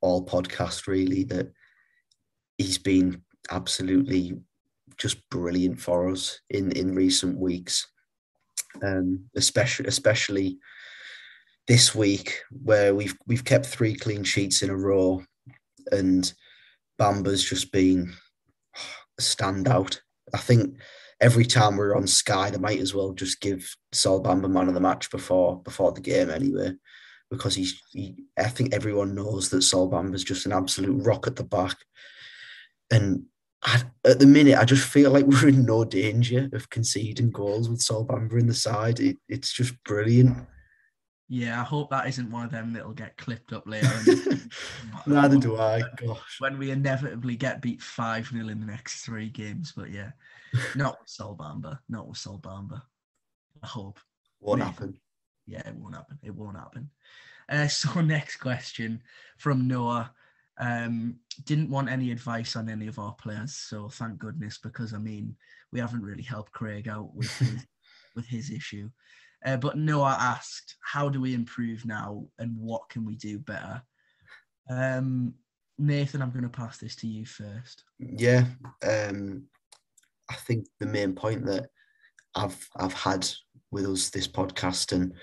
[0.01, 1.51] all podcast really that
[2.57, 3.21] he's been
[3.51, 4.37] absolutely
[4.97, 7.87] just brilliant for us in in recent weeks,
[8.83, 10.57] um, especially especially
[11.67, 15.23] this week where we've we've kept three clean sheets in a row,
[15.91, 16.33] and
[16.99, 18.13] Bamba's just been
[19.19, 19.99] a standout.
[20.33, 20.75] I think
[21.21, 24.73] every time we're on Sky, they might as well just give Sol Bamba man of
[24.73, 26.73] the match before before the game anyway,
[27.29, 27.81] because he's.
[27.91, 31.77] He, I think everyone knows that Sol Bamba's just an absolute rock at the back,
[32.91, 33.25] and
[33.65, 37.69] I, at the minute I just feel like we're in no danger of conceding goals
[37.69, 38.99] with Sol Bamba in the side.
[38.99, 40.47] It, it's just brilliant.
[41.27, 43.89] Yeah, I hope that isn't one of them that'll get clipped up later.
[45.07, 45.81] Neither do I.
[45.97, 46.37] Gosh.
[46.37, 49.73] When we inevitably get beat 5 0 in the next three games.
[49.75, 50.11] But yeah,
[50.75, 51.79] not with Sol Bamba.
[51.89, 52.81] Not with Sol Bamba.
[53.63, 53.99] I hope.
[54.39, 54.69] Won't Maybe.
[54.69, 54.99] happen.
[55.47, 56.19] Yeah, it won't happen.
[56.21, 56.91] It won't happen.
[57.49, 59.01] Uh, so, next question
[59.37, 60.13] from Noah.
[60.57, 63.55] Um, didn't want any advice on any of our players.
[63.55, 65.35] So, thank goodness, because I mean,
[65.71, 67.65] we haven't really helped Craig out with his,
[68.15, 68.89] with his issue.
[69.45, 73.81] Uh, but Noah asked, how do we improve now and what can we do better?
[74.69, 75.35] Um,
[75.77, 77.83] Nathan, I'm going to pass this to you first.
[77.99, 78.45] Yeah,
[78.83, 79.43] um,
[80.29, 81.67] I think the main point that
[82.33, 83.27] I've I've had
[83.71, 85.13] with us this podcast, and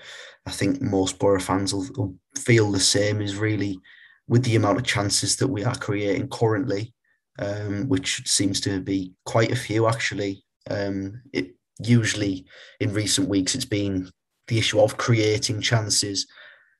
[0.45, 3.79] I think most Boro fans will, will feel the same, is really
[4.27, 6.93] with the amount of chances that we are creating currently,
[7.39, 10.43] um, which seems to be quite a few actually.
[10.69, 12.45] Um, it usually
[12.79, 14.09] in recent weeks it's been
[14.47, 16.27] the issue of creating chances.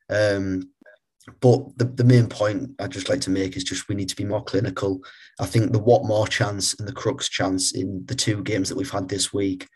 [0.10, 0.70] Um,
[1.40, 4.15] but the, the main point I'd just like to make is just we need to
[4.15, 5.02] be more clinical.
[5.40, 8.91] I think the Watmore chance and the Crooks chance in the two games that we've
[8.91, 9.68] had this week,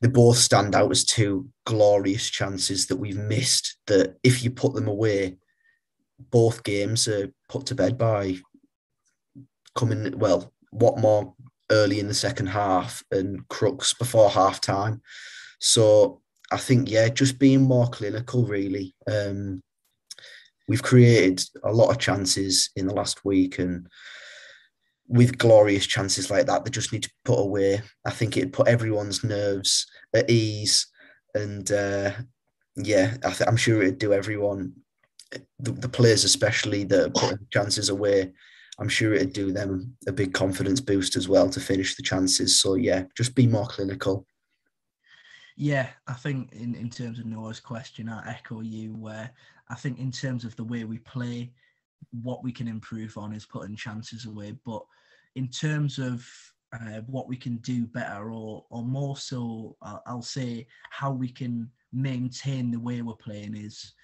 [0.00, 3.76] they both stand out as two glorious chances that we've missed.
[3.88, 5.36] That if you put them away,
[6.18, 8.36] both games are put to bed by
[9.74, 11.34] coming, well, Watmore
[11.70, 15.02] early in the second half and Crooks before half time.
[15.58, 16.20] So
[16.52, 18.94] I think, yeah, just being more clinical, really.
[19.10, 19.62] Um,
[20.68, 23.88] we've created a lot of chances in the last week, and
[25.08, 27.82] with glorious chances like that, they just need to put away.
[28.04, 30.86] I think it'd put everyone's nerves at ease,
[31.34, 32.12] and uh,
[32.76, 34.72] yeah, I I'm sure it'd do everyone,
[35.58, 38.32] the, the players especially that are putting chances away.
[38.78, 42.60] I'm sure it'd do them a big confidence boost as well to finish the chances.
[42.60, 44.26] So yeah, just be more clinical.
[45.56, 49.30] Yeah, I think in, in terms of Noah's question, I echo you where
[49.70, 51.52] I think in terms of the way we play,
[52.22, 54.54] what we can improve on is putting chances away.
[54.66, 54.82] But
[55.34, 56.26] in terms of
[56.74, 61.28] uh, what we can do better, or or more so, uh, I'll say how we
[61.28, 63.94] can maintain the way we're playing is,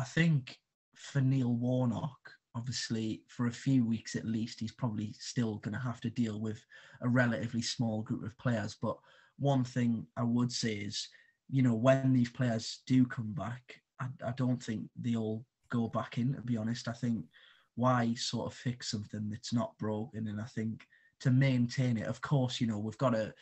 [0.00, 0.56] I think
[0.94, 5.80] for Neil Warnock, obviously for a few weeks at least, he's probably still going to
[5.80, 6.64] have to deal with
[7.02, 8.96] a relatively small group of players, but
[9.38, 11.06] one thing I would say is,
[11.50, 16.16] you know, when these players do come back, I, I don't think they'll go back
[16.16, 16.32] in.
[16.32, 17.26] To be honest, I think
[17.74, 20.86] why sort of fix something that's not broken, and I think
[21.20, 23.34] to maintain it, of course, you know, we've got to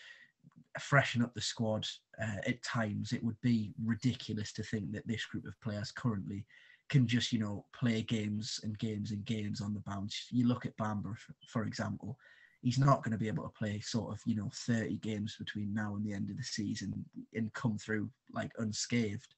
[0.83, 1.87] freshen up the squad
[2.23, 3.13] uh, at times.
[3.13, 6.45] It would be ridiculous to think that this group of players currently
[6.89, 10.27] can just, you know, play games and games and games on the bounce.
[10.31, 11.15] You look at Bamba,
[11.47, 12.19] for example,
[12.63, 15.73] he's not going to be able to play sort of you know 30 games between
[15.73, 19.35] now and the end of the season and come through like unscathed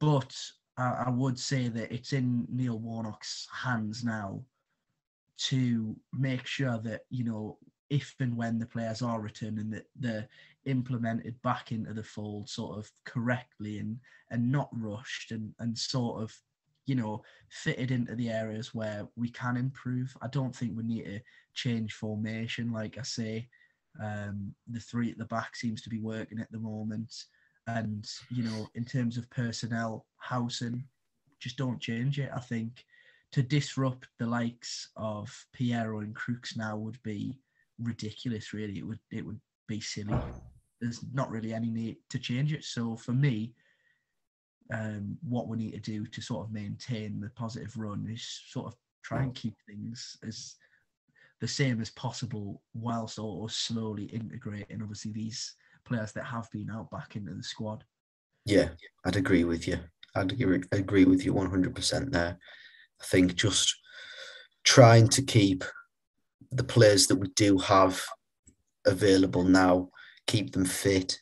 [0.00, 0.34] but
[0.78, 4.42] I would say that it's in neil warnock's hands now
[5.38, 7.58] to make sure that you know
[7.90, 10.28] if and when the players are returning that they're
[10.64, 13.98] implemented back into the fold sort of correctly and
[14.30, 16.36] and not rushed and and sort of
[16.86, 20.16] you know, fitted into the areas where we can improve.
[20.22, 21.20] I don't think we need to
[21.54, 22.72] change formation.
[22.72, 23.48] Like I say,
[24.02, 27.12] um, the three at the back seems to be working at the moment.
[27.66, 30.84] And, you know, in terms of personnel, housing,
[31.40, 32.30] just don't change it.
[32.34, 32.84] I think
[33.32, 37.40] to disrupt the likes of Payero and Crooks now would be
[37.80, 38.78] ridiculous, really.
[38.78, 40.16] It would it would be silly.
[40.80, 42.64] There's not really any need to change it.
[42.64, 43.54] So for me,
[44.72, 48.66] um, what we need to do to sort of maintain the positive run is sort
[48.66, 50.56] of try and keep things as
[51.40, 55.54] the same as possible whilst or slowly integrating obviously these
[55.84, 57.84] players that have been out back into the squad.
[58.44, 58.70] Yeah,
[59.04, 59.78] I'd agree with you.
[60.14, 62.38] I'd agree, agree with you 100% there.
[63.00, 63.74] I think just
[64.64, 65.62] trying to keep
[66.50, 68.02] the players that we do have
[68.86, 69.90] available now,
[70.26, 71.18] keep them fit.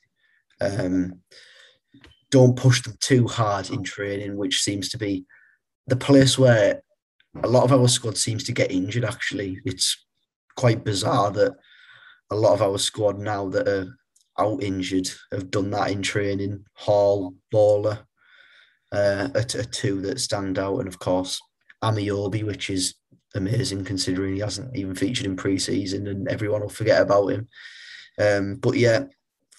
[0.60, 1.20] Um,
[2.30, 5.24] don't push them too hard in training, which seems to be
[5.86, 6.82] the place where
[7.42, 9.04] a lot of our squad seems to get injured.
[9.04, 10.04] Actually, it's
[10.56, 11.54] quite bizarre that
[12.30, 13.96] a lot of our squad now that are
[14.38, 16.64] out injured have done that in training.
[16.74, 18.06] Hall, Bola,
[18.92, 21.40] uh, are, are two that stand out, and of course
[21.82, 22.94] Ameobi, which is
[23.34, 27.48] amazing considering he hasn't even featured in pre-season, and everyone will forget about him.
[28.18, 29.04] Um, but yeah,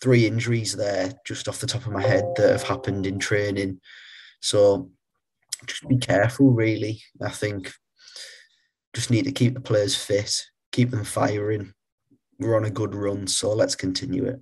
[0.02, 3.80] three injuries there just off the top of my head that have happened in training.
[4.39, 4.91] So
[5.65, 7.02] just be careful, really.
[7.22, 7.73] I think
[8.93, 10.34] just need to keep the players fit,
[10.72, 11.73] keep them firing.
[12.39, 14.41] We're on a good run, so let's continue it.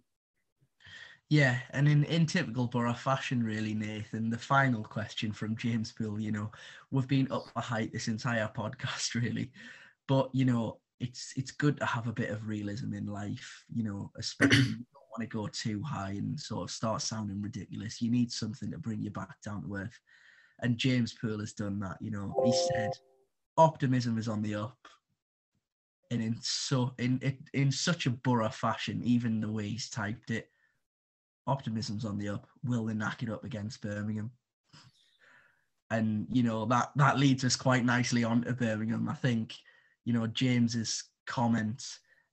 [1.34, 6.20] Yeah, and in, in typical Boro fashion, really, Nathan, the final question from James Poole,
[6.20, 6.52] you know,
[6.92, 9.52] we've been up for height this entire podcast, really.
[10.08, 13.84] But, you know, it's it's good to have a bit of realism in life, you
[13.84, 18.00] know, especially you don't want to go too high and sort of start sounding ridiculous.
[18.00, 20.00] You need something to bring you back down to earth.
[20.62, 22.40] And James Poole has done that, you know.
[22.46, 22.92] He said
[23.58, 24.78] optimism is on the up.
[26.12, 30.30] And in so in in, in such a Boro fashion, even the way he's typed
[30.30, 30.52] it,
[31.48, 32.48] optimism's on the up.
[32.64, 34.32] Will they knock it up against Birmingham?
[35.92, 39.10] And you know that that leads us quite nicely on to Birmingham.
[39.10, 39.56] I think
[40.06, 41.84] you know James's comment,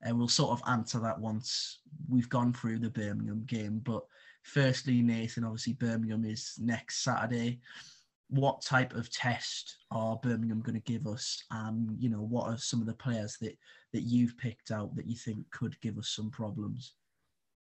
[0.03, 3.81] and we'll sort of answer that once we've gone through the Birmingham game.
[3.85, 4.05] But
[4.45, 7.61] firstly, Nathan, obviously Birmingham is next Saturday.
[8.28, 11.43] What type of test are Birmingham going to give us?
[11.51, 13.59] And you know, what are some of the players that
[13.93, 16.95] that you've picked out that you think could give us some problems?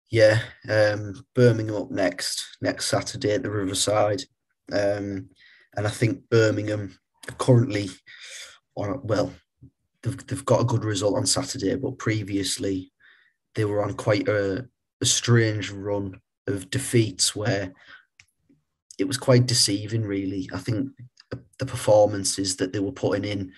[0.09, 0.39] Yeah,
[0.69, 4.21] um, Birmingham up next next Saturday at the Riverside,
[4.71, 5.29] um,
[5.75, 6.97] and I think Birmingham
[7.37, 7.89] currently,
[8.75, 9.33] on well,
[10.03, 12.91] they've they've got a good result on Saturday, but previously
[13.55, 14.65] they were on quite a,
[15.01, 17.73] a strange run of defeats where
[18.97, 20.03] it was quite deceiving.
[20.03, 20.89] Really, I think
[21.59, 23.51] the performances that they were putting in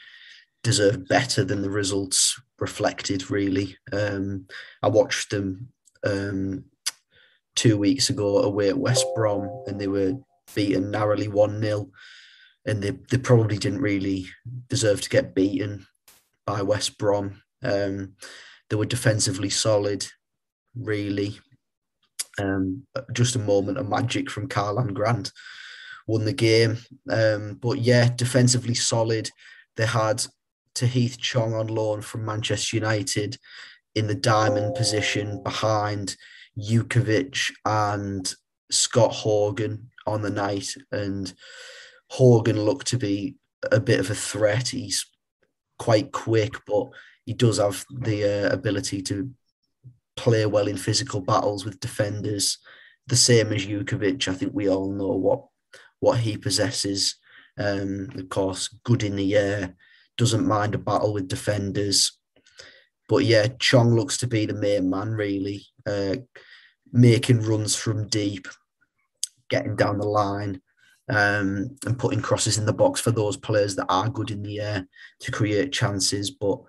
[0.64, 3.30] deserved better than the results reflected.
[3.30, 4.48] Really, um,
[4.82, 5.72] I watched them
[6.06, 6.66] um,
[7.56, 10.14] two weeks ago away at West Brom, and they were
[10.56, 11.90] beaten narrowly one 0
[12.66, 14.28] and they, they probably didn't really
[14.70, 15.86] deserve to get beaten
[16.46, 17.42] by West Brom.
[17.64, 18.14] Um,
[18.70, 20.06] they were defensively solid,
[20.76, 21.40] really.
[22.38, 25.32] Um, just a moment of magic from Karlan Grant
[26.08, 26.78] won the game.
[27.10, 29.30] Um, but yeah, defensively solid.
[29.76, 30.24] They had
[30.76, 33.38] Tahith Chong on loan from Manchester United
[34.00, 36.16] in the diamond position behind
[36.58, 38.34] Jutkiewicz and
[38.72, 40.74] Scott Hogan on the night.
[40.92, 41.32] And
[42.10, 43.36] Hogan looked to be
[43.72, 44.70] a bit of a threat.
[44.70, 45.06] He's
[45.78, 46.88] quite quick, but
[47.26, 49.30] he does have the uh, ability to
[50.16, 52.58] play well in physical battles with defenders.
[53.08, 55.46] The same as Jutkiewicz, I think we all know what
[56.00, 57.16] what he possesses.
[57.58, 59.76] Um, of course, good in the air,
[60.18, 62.19] doesn't mind a battle with defenders.
[63.10, 66.18] But yeah, Chong looks to be the main man, really, uh,
[66.94, 68.48] making runs from deep,
[69.50, 70.62] getting down the line,
[71.10, 74.62] um, and putting crosses in the box for those players that are good in the
[74.62, 74.88] air
[75.22, 76.30] to create chances.
[76.30, 76.60] But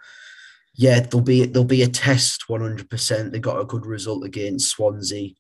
[0.74, 3.30] yeah, there'll be there'll be a test 100%.
[3.30, 5.34] They got a good result against Swansea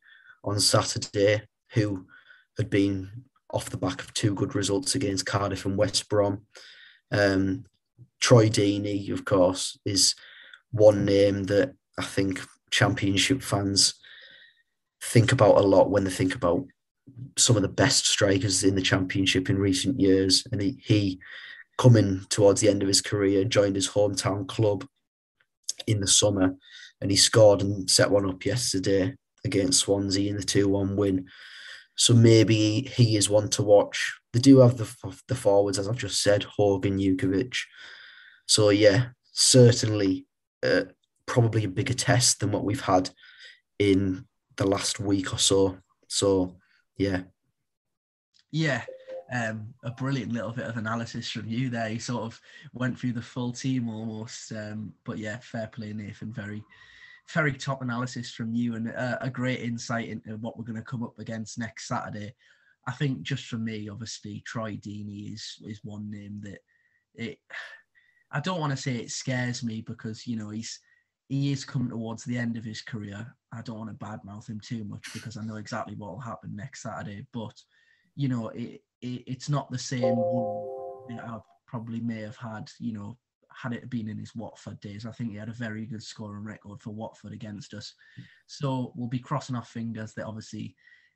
[0.44, 2.06] on Saturday, who
[2.58, 6.42] had been off the back of two good results against Cardiff and West Brom.
[7.10, 7.64] Um,
[8.20, 10.14] Troy Deeney, of course, is
[10.72, 12.40] one name that I think
[12.70, 13.94] championship fans
[15.02, 16.64] think about a lot when they think about
[17.36, 20.46] some of the best strikers in the championship in recent years.
[20.52, 21.20] And he, he
[21.78, 24.86] coming towards the end of his career, joined his hometown club
[25.86, 26.54] in the summer,
[27.00, 29.14] and he scored and set one up yesterday
[29.44, 31.26] against Swansea in the 2 1 win.
[31.96, 34.18] So maybe he is one to watch.
[34.32, 34.88] They do have the,
[35.28, 37.58] the forwards, as I've just said, Hogan, Jutkiewicz.
[38.46, 40.26] So, yeah, certainly
[40.62, 40.82] uh,
[41.26, 43.10] probably a bigger test than what we've had
[43.78, 44.26] in
[44.56, 45.78] the last week or so.
[46.08, 46.56] So,
[46.96, 47.22] yeah.
[48.52, 48.82] Yeah,
[49.32, 51.88] um, a brilliant little bit of analysis from you there.
[51.88, 52.40] You sort of
[52.72, 54.52] went through the full team almost.
[54.52, 56.32] Um, but yeah, fair play, Nathan.
[56.32, 56.62] Very,
[57.32, 60.82] very top analysis from you and a, a great insight into what we're going to
[60.82, 62.34] come up against next Saturday.
[62.88, 66.58] I think just for me, obviously, Troy Deeney is is one name that
[67.14, 67.38] it
[68.32, 70.78] I don't want to say it scares me because you know he's
[71.28, 73.26] he is coming towards the end of his career.
[73.52, 76.54] I don't want to badmouth him too much because I know exactly what will happen
[76.54, 77.26] next Saturday.
[77.32, 77.54] But
[78.16, 82.70] you know, it, it it's not the same one I probably may have had.
[82.78, 83.18] You know,
[83.52, 86.44] had it been in his Watford days, I think he had a very good scoring
[86.44, 87.94] record for Watford against us.
[88.46, 90.74] So we'll be crossing our fingers that obviously,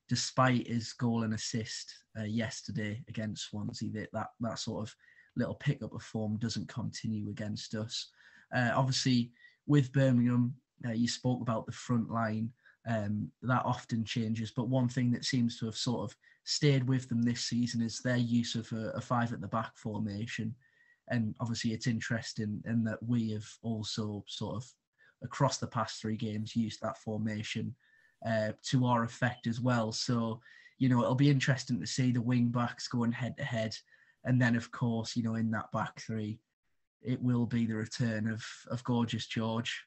[0.09, 4.95] despite his goal and assist uh, yesterday against Swansea, that that that sort of
[5.37, 8.09] little pickup of form doesn't continue against us.
[8.55, 9.31] Uh, obviously,
[9.67, 10.55] with Birmingham,
[10.87, 12.51] uh, you spoke about the front line.
[12.87, 17.09] Um, that often changes, but one thing that seems to have sort of stayed with
[17.09, 20.55] them this season is their use of a, a five at the back formation.
[21.09, 24.71] And obviously, it's interesting in that we have also sort of
[25.23, 27.75] across the past three games used that formation
[28.27, 29.91] uh, to our effect as well.
[29.91, 30.41] So,
[30.79, 33.75] you know, it'll be interesting to see the wing backs going head to head
[34.25, 36.39] And then, of course, you know, in that back three,
[37.03, 39.85] it will be the return of of gorgeous George.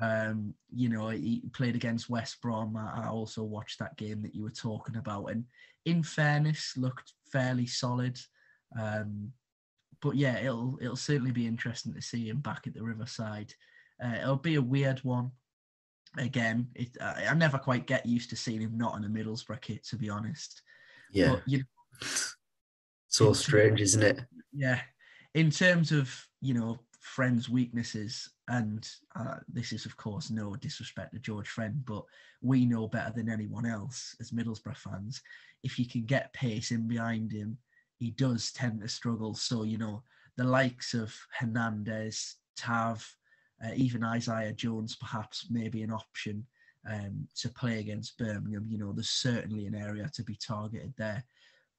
[0.00, 2.76] Um, you know, he played against West Brom.
[2.76, 5.44] I also watched that game that you were talking about, and
[5.84, 8.18] in fairness, looked fairly solid.
[8.78, 9.32] Um,
[10.00, 13.52] but yeah, it'll it'll certainly be interesting to see him back at the Riverside.
[14.02, 15.32] Uh, it'll be a weird one.
[16.16, 19.60] Again, it, I, I, never quite get used to seeing him not in a Middlesbrough
[19.60, 20.62] kit, to be honest.
[21.12, 22.08] Yeah, but, you know,
[23.08, 24.20] so strange, isn't it?
[24.52, 24.80] Yeah,
[25.34, 31.14] in terms of you know Friend's weaknesses, and uh, this is of course no disrespect
[31.14, 32.04] to George Friend, but
[32.42, 35.20] we know better than anyone else as Middlesbrough fans.
[35.62, 37.58] If you can get pace in behind him,
[37.96, 39.34] he does tend to struggle.
[39.34, 40.02] So you know
[40.36, 43.06] the likes of Hernandez, Tav,
[43.64, 46.46] uh, even Isaiah Jones, perhaps maybe an option
[46.88, 48.66] um, to play against Birmingham.
[48.68, 51.24] You know, there's certainly an area to be targeted there.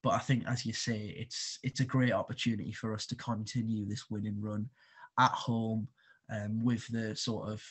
[0.02, 3.86] But I think, as you say, it's it's a great opportunity for us to continue
[3.86, 4.68] this winning run
[5.18, 5.88] at home
[6.32, 7.62] um, with the sort of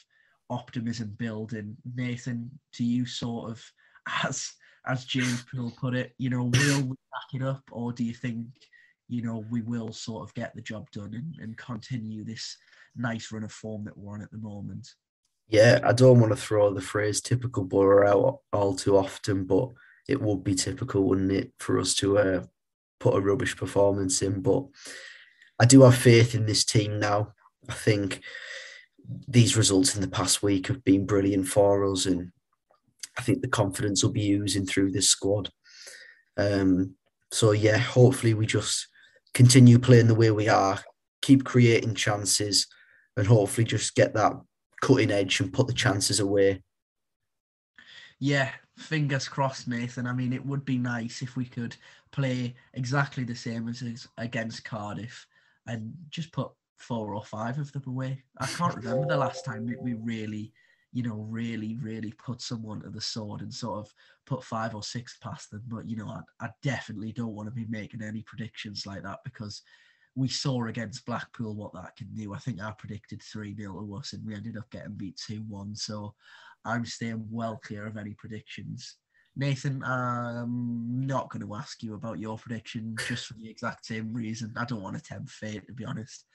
[0.50, 1.76] optimism building.
[1.96, 3.64] Nathan, to you, sort of
[4.24, 4.52] as
[4.86, 8.14] as James Poole put it, you know, will we back it up, or do you
[8.14, 8.46] think,
[9.08, 12.58] you know, we will sort of get the job done and, and continue this
[12.96, 14.88] nice run of form that we're on at the moment?
[15.48, 19.70] Yeah, I don't want to throw the phrase typical Boro out all too often, but
[20.10, 22.44] it would be typical, wouldn't it, for us to uh,
[23.00, 24.42] put a rubbish performance in.
[24.42, 24.66] But
[25.60, 27.34] I do have faith in this team now.
[27.70, 28.22] I think
[29.28, 32.32] these results in the past week have been brilliant for us, and
[33.18, 35.52] I think the confidence will be oozing through this squad.
[36.38, 36.96] Um,
[37.32, 38.88] so yeah, hopefully we just
[39.36, 40.80] continue playing the way we are,
[41.22, 42.66] keep creating chances,
[43.16, 44.34] and hopefully just get that
[44.82, 46.64] cutting edge and put the chances away.
[48.20, 50.08] Yeah, fingers crossed, Nathan.
[50.08, 51.76] I mean, it would be nice if we could
[52.12, 55.28] play exactly the same as against Cardiff
[55.68, 58.24] and just put four or five of them away.
[58.40, 60.54] I can't remember the last time that we really,
[60.94, 63.94] you know, really, really put someone to the sword and sort of
[64.26, 65.64] put five or six past them.
[65.68, 69.20] But, you know, I, I definitely don't want to be making any predictions like that
[69.26, 69.62] because
[70.16, 72.34] we saw against Blackpool what that can do.
[72.34, 75.44] I think I predicted 3 0 to us and we ended up getting beat 2
[75.48, 75.76] 1.
[75.76, 76.16] So
[76.70, 78.96] I'm staying well clear of any predictions.
[79.36, 84.14] Nathan, I'm not going to ask you about your prediction just for the exact same
[84.14, 84.54] reason.
[84.58, 86.26] I don't want to tempt fate, to be honest.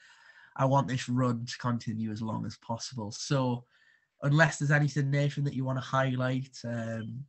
[0.57, 3.11] I want this run to continue as long as possible.
[3.11, 3.65] So,
[4.23, 7.25] unless there's anything, Nathan, that you want to highlight, um,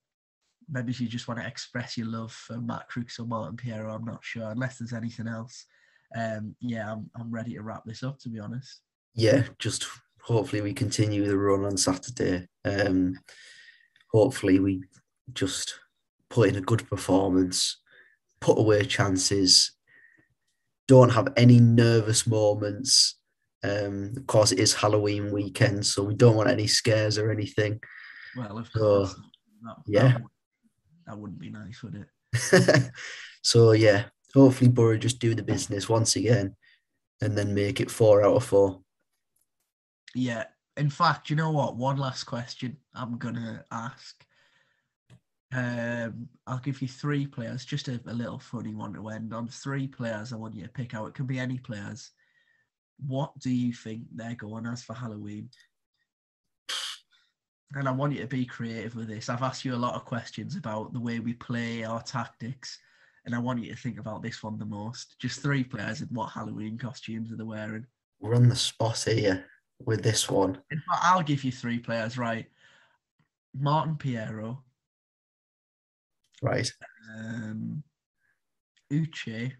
[0.70, 3.94] maybe if you just want to express your love for Matt Crooks or Martin Payero,
[3.94, 4.50] I'm not sure.
[4.50, 5.66] Unless there's anything else,
[6.16, 8.80] um, yeah, I'm, I'm ready to wrap this up, to be honest.
[9.14, 9.86] Yeah, just
[10.26, 12.48] hopefully we continue the run on Saturday.
[12.64, 13.16] Um,
[14.12, 14.82] hopefully we
[15.32, 15.78] just
[16.28, 17.80] put in a good performance,
[18.40, 19.72] put away chances,
[20.88, 23.20] don't have any nervous moments.
[23.62, 27.80] Um, of course, it is Halloween weekend, so we don't want any scares or anything.
[28.36, 29.12] Well, of course.
[29.12, 29.16] So,
[29.62, 30.08] that, yeah.
[30.08, 30.30] That, would,
[31.06, 32.90] that wouldn't be nice, would it?
[33.42, 36.56] so, yeah, hopefully Boro just do the business once again
[37.20, 38.80] and then make it four out of four.
[40.16, 40.44] Yeah.
[40.78, 41.76] In fact, you know what?
[41.76, 44.24] One last question I'm gonna ask.
[45.52, 49.46] Um, I'll give you three players, just a, a, little funny one to end on.
[49.46, 51.06] Three players I want you to pick out.
[51.06, 52.10] It can be any players.
[53.06, 55.50] What do you think they're going as for Halloween?
[57.74, 59.28] And I want you to be creative with this.
[59.28, 62.78] I've asked you a lot of questions about the way we play, our tactics,
[63.26, 65.16] and I want you to think about this one the most.
[65.20, 67.86] Just three players and what Halloween costumes are they wearing?
[68.20, 69.44] We're on the spot here
[69.84, 70.58] with this one.
[70.90, 72.46] I'll give you three players, right?
[73.54, 74.58] Martin Payero.
[76.42, 76.70] Right.
[77.16, 77.82] Um,
[78.92, 79.52] Uche.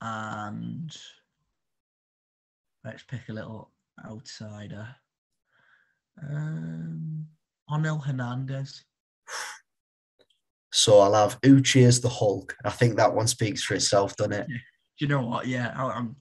[0.00, 0.94] And
[2.84, 3.70] let's pick a little
[4.04, 4.88] outsider.
[6.22, 7.26] Um,
[7.70, 8.84] Onel Hernandez.
[10.72, 12.54] So I'll have Uche as the Hulk.
[12.64, 14.46] I think that one speaks for itself, doesn't it?
[14.46, 14.54] Do
[14.98, 15.46] you know what?
[15.46, 16.16] Yeah, I'm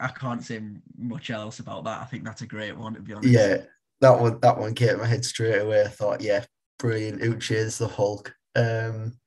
[0.00, 0.60] I can't say
[0.96, 2.00] much else about that.
[2.00, 3.32] I think that's a great one to be honest.
[3.32, 3.58] Yeah,
[4.00, 5.82] that one that one came in my head straight away.
[5.82, 6.44] I thought, yeah,
[6.78, 7.22] brilliant.
[7.22, 8.34] Uche is the Hulk.
[8.54, 9.18] Um,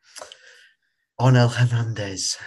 [1.20, 2.38] Onel Hernandez.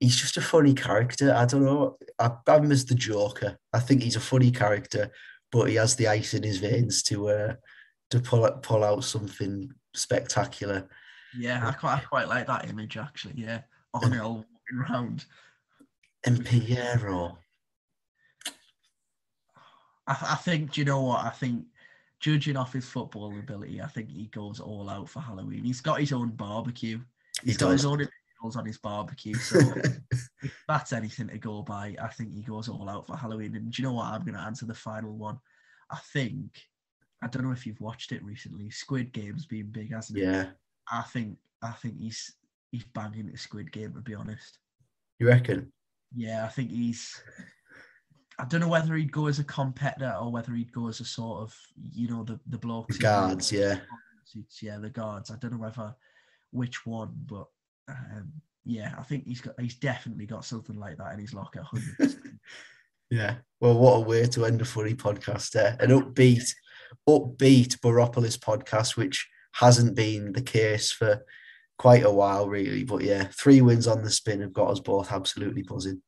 [0.00, 1.34] He's just a funny character.
[1.34, 1.96] I don't know.
[2.18, 3.58] I him as the Joker.
[3.72, 5.10] I think he's a funny character,
[5.50, 7.54] but he has the ice in his veins to uh,
[8.10, 10.88] to pull pull out something spectacular.
[11.36, 13.34] Yeah, I quite, I quite like that image actually.
[13.36, 13.62] Yeah,
[13.94, 15.24] Onel walking around
[16.26, 17.36] and Payero.
[20.06, 20.72] I, I think.
[20.72, 21.24] Do you know what?
[21.24, 21.64] I think
[22.20, 25.64] judging off his football ability, I think he goes all out for Halloween.
[25.64, 27.00] He's got his own barbecue.
[27.42, 28.06] He's he got his own
[28.54, 29.34] on his barbecue.
[29.34, 29.58] So
[30.42, 33.56] if that's anything to go by, I think he goes all out for Halloween.
[33.56, 34.06] And do you know what?
[34.06, 35.38] I'm going to answer the final one.
[35.90, 36.50] I think
[37.22, 38.68] I don't know if you've watched it recently.
[38.70, 40.24] Squid Game's been big, hasn't it?
[40.24, 40.46] Yeah.
[40.90, 42.34] I think I think he's
[42.70, 44.58] he's banging the Squid Game to be honest.
[45.18, 45.72] You reckon?
[46.14, 47.22] Yeah, I think he's.
[48.38, 51.04] I don't know whether he'd go as a competitor or whether he'd go as a
[51.04, 51.56] sort of,
[51.92, 52.96] you know, the the blokes.
[52.96, 53.78] The guards, yeah.
[54.60, 55.30] Yeah, the guards.
[55.30, 55.94] I don't know whether
[56.50, 57.46] which one, but
[57.88, 58.32] um,
[58.64, 61.64] yeah, I think he's got he's definitely got something like that in his locker.
[63.10, 63.36] yeah.
[63.60, 65.76] Well, what a way to end a funny podcast there.
[65.80, 66.48] An upbeat,
[67.08, 71.24] upbeat Boropolis podcast, which hasn't been the case for
[71.78, 72.84] quite a while, really.
[72.84, 76.02] But yeah, three wins on the spin have got us both absolutely buzzing.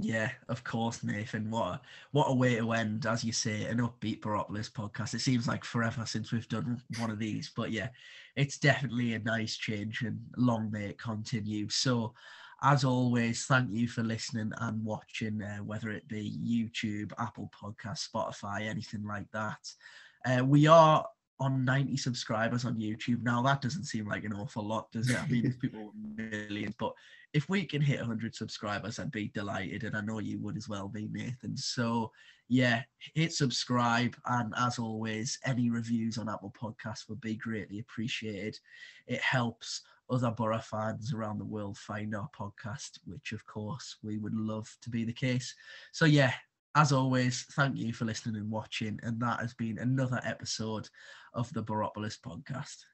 [0.00, 1.50] Yeah, of course, Nathan.
[1.50, 1.80] What a,
[2.10, 5.14] what a way to end, as you say, an upbeat Boropolis podcast.
[5.14, 7.88] It seems like forever since we've done one of these, but yeah,
[8.34, 11.68] it's definitely a nice change and long may it continue.
[11.68, 12.12] So,
[12.62, 18.08] as always, thank you for listening and watching, uh, whether it be YouTube, Apple Podcast,
[18.08, 19.60] Spotify, anything like that.
[20.26, 21.06] Uh, we are
[21.44, 23.42] on 90 subscribers on YouTube now.
[23.42, 25.22] That doesn't seem like an awful lot, does it?
[25.22, 26.94] I mean, people millions, but
[27.34, 30.68] if we can hit 100 subscribers, I'd be delighted, and I know you would as
[30.68, 31.56] well, be Nathan.
[31.56, 32.12] So,
[32.48, 32.82] yeah,
[33.14, 38.58] hit subscribe, and as always, any reviews on Apple Podcasts would be greatly appreciated.
[39.06, 44.18] It helps other Boro fans around the world find our podcast, which of course we
[44.18, 45.54] would love to be the case.
[45.92, 46.32] So, yeah,
[46.76, 48.98] as always, thank you for listening and watching.
[49.02, 50.88] And that has been another episode
[51.32, 52.84] of the Boropolis podcast.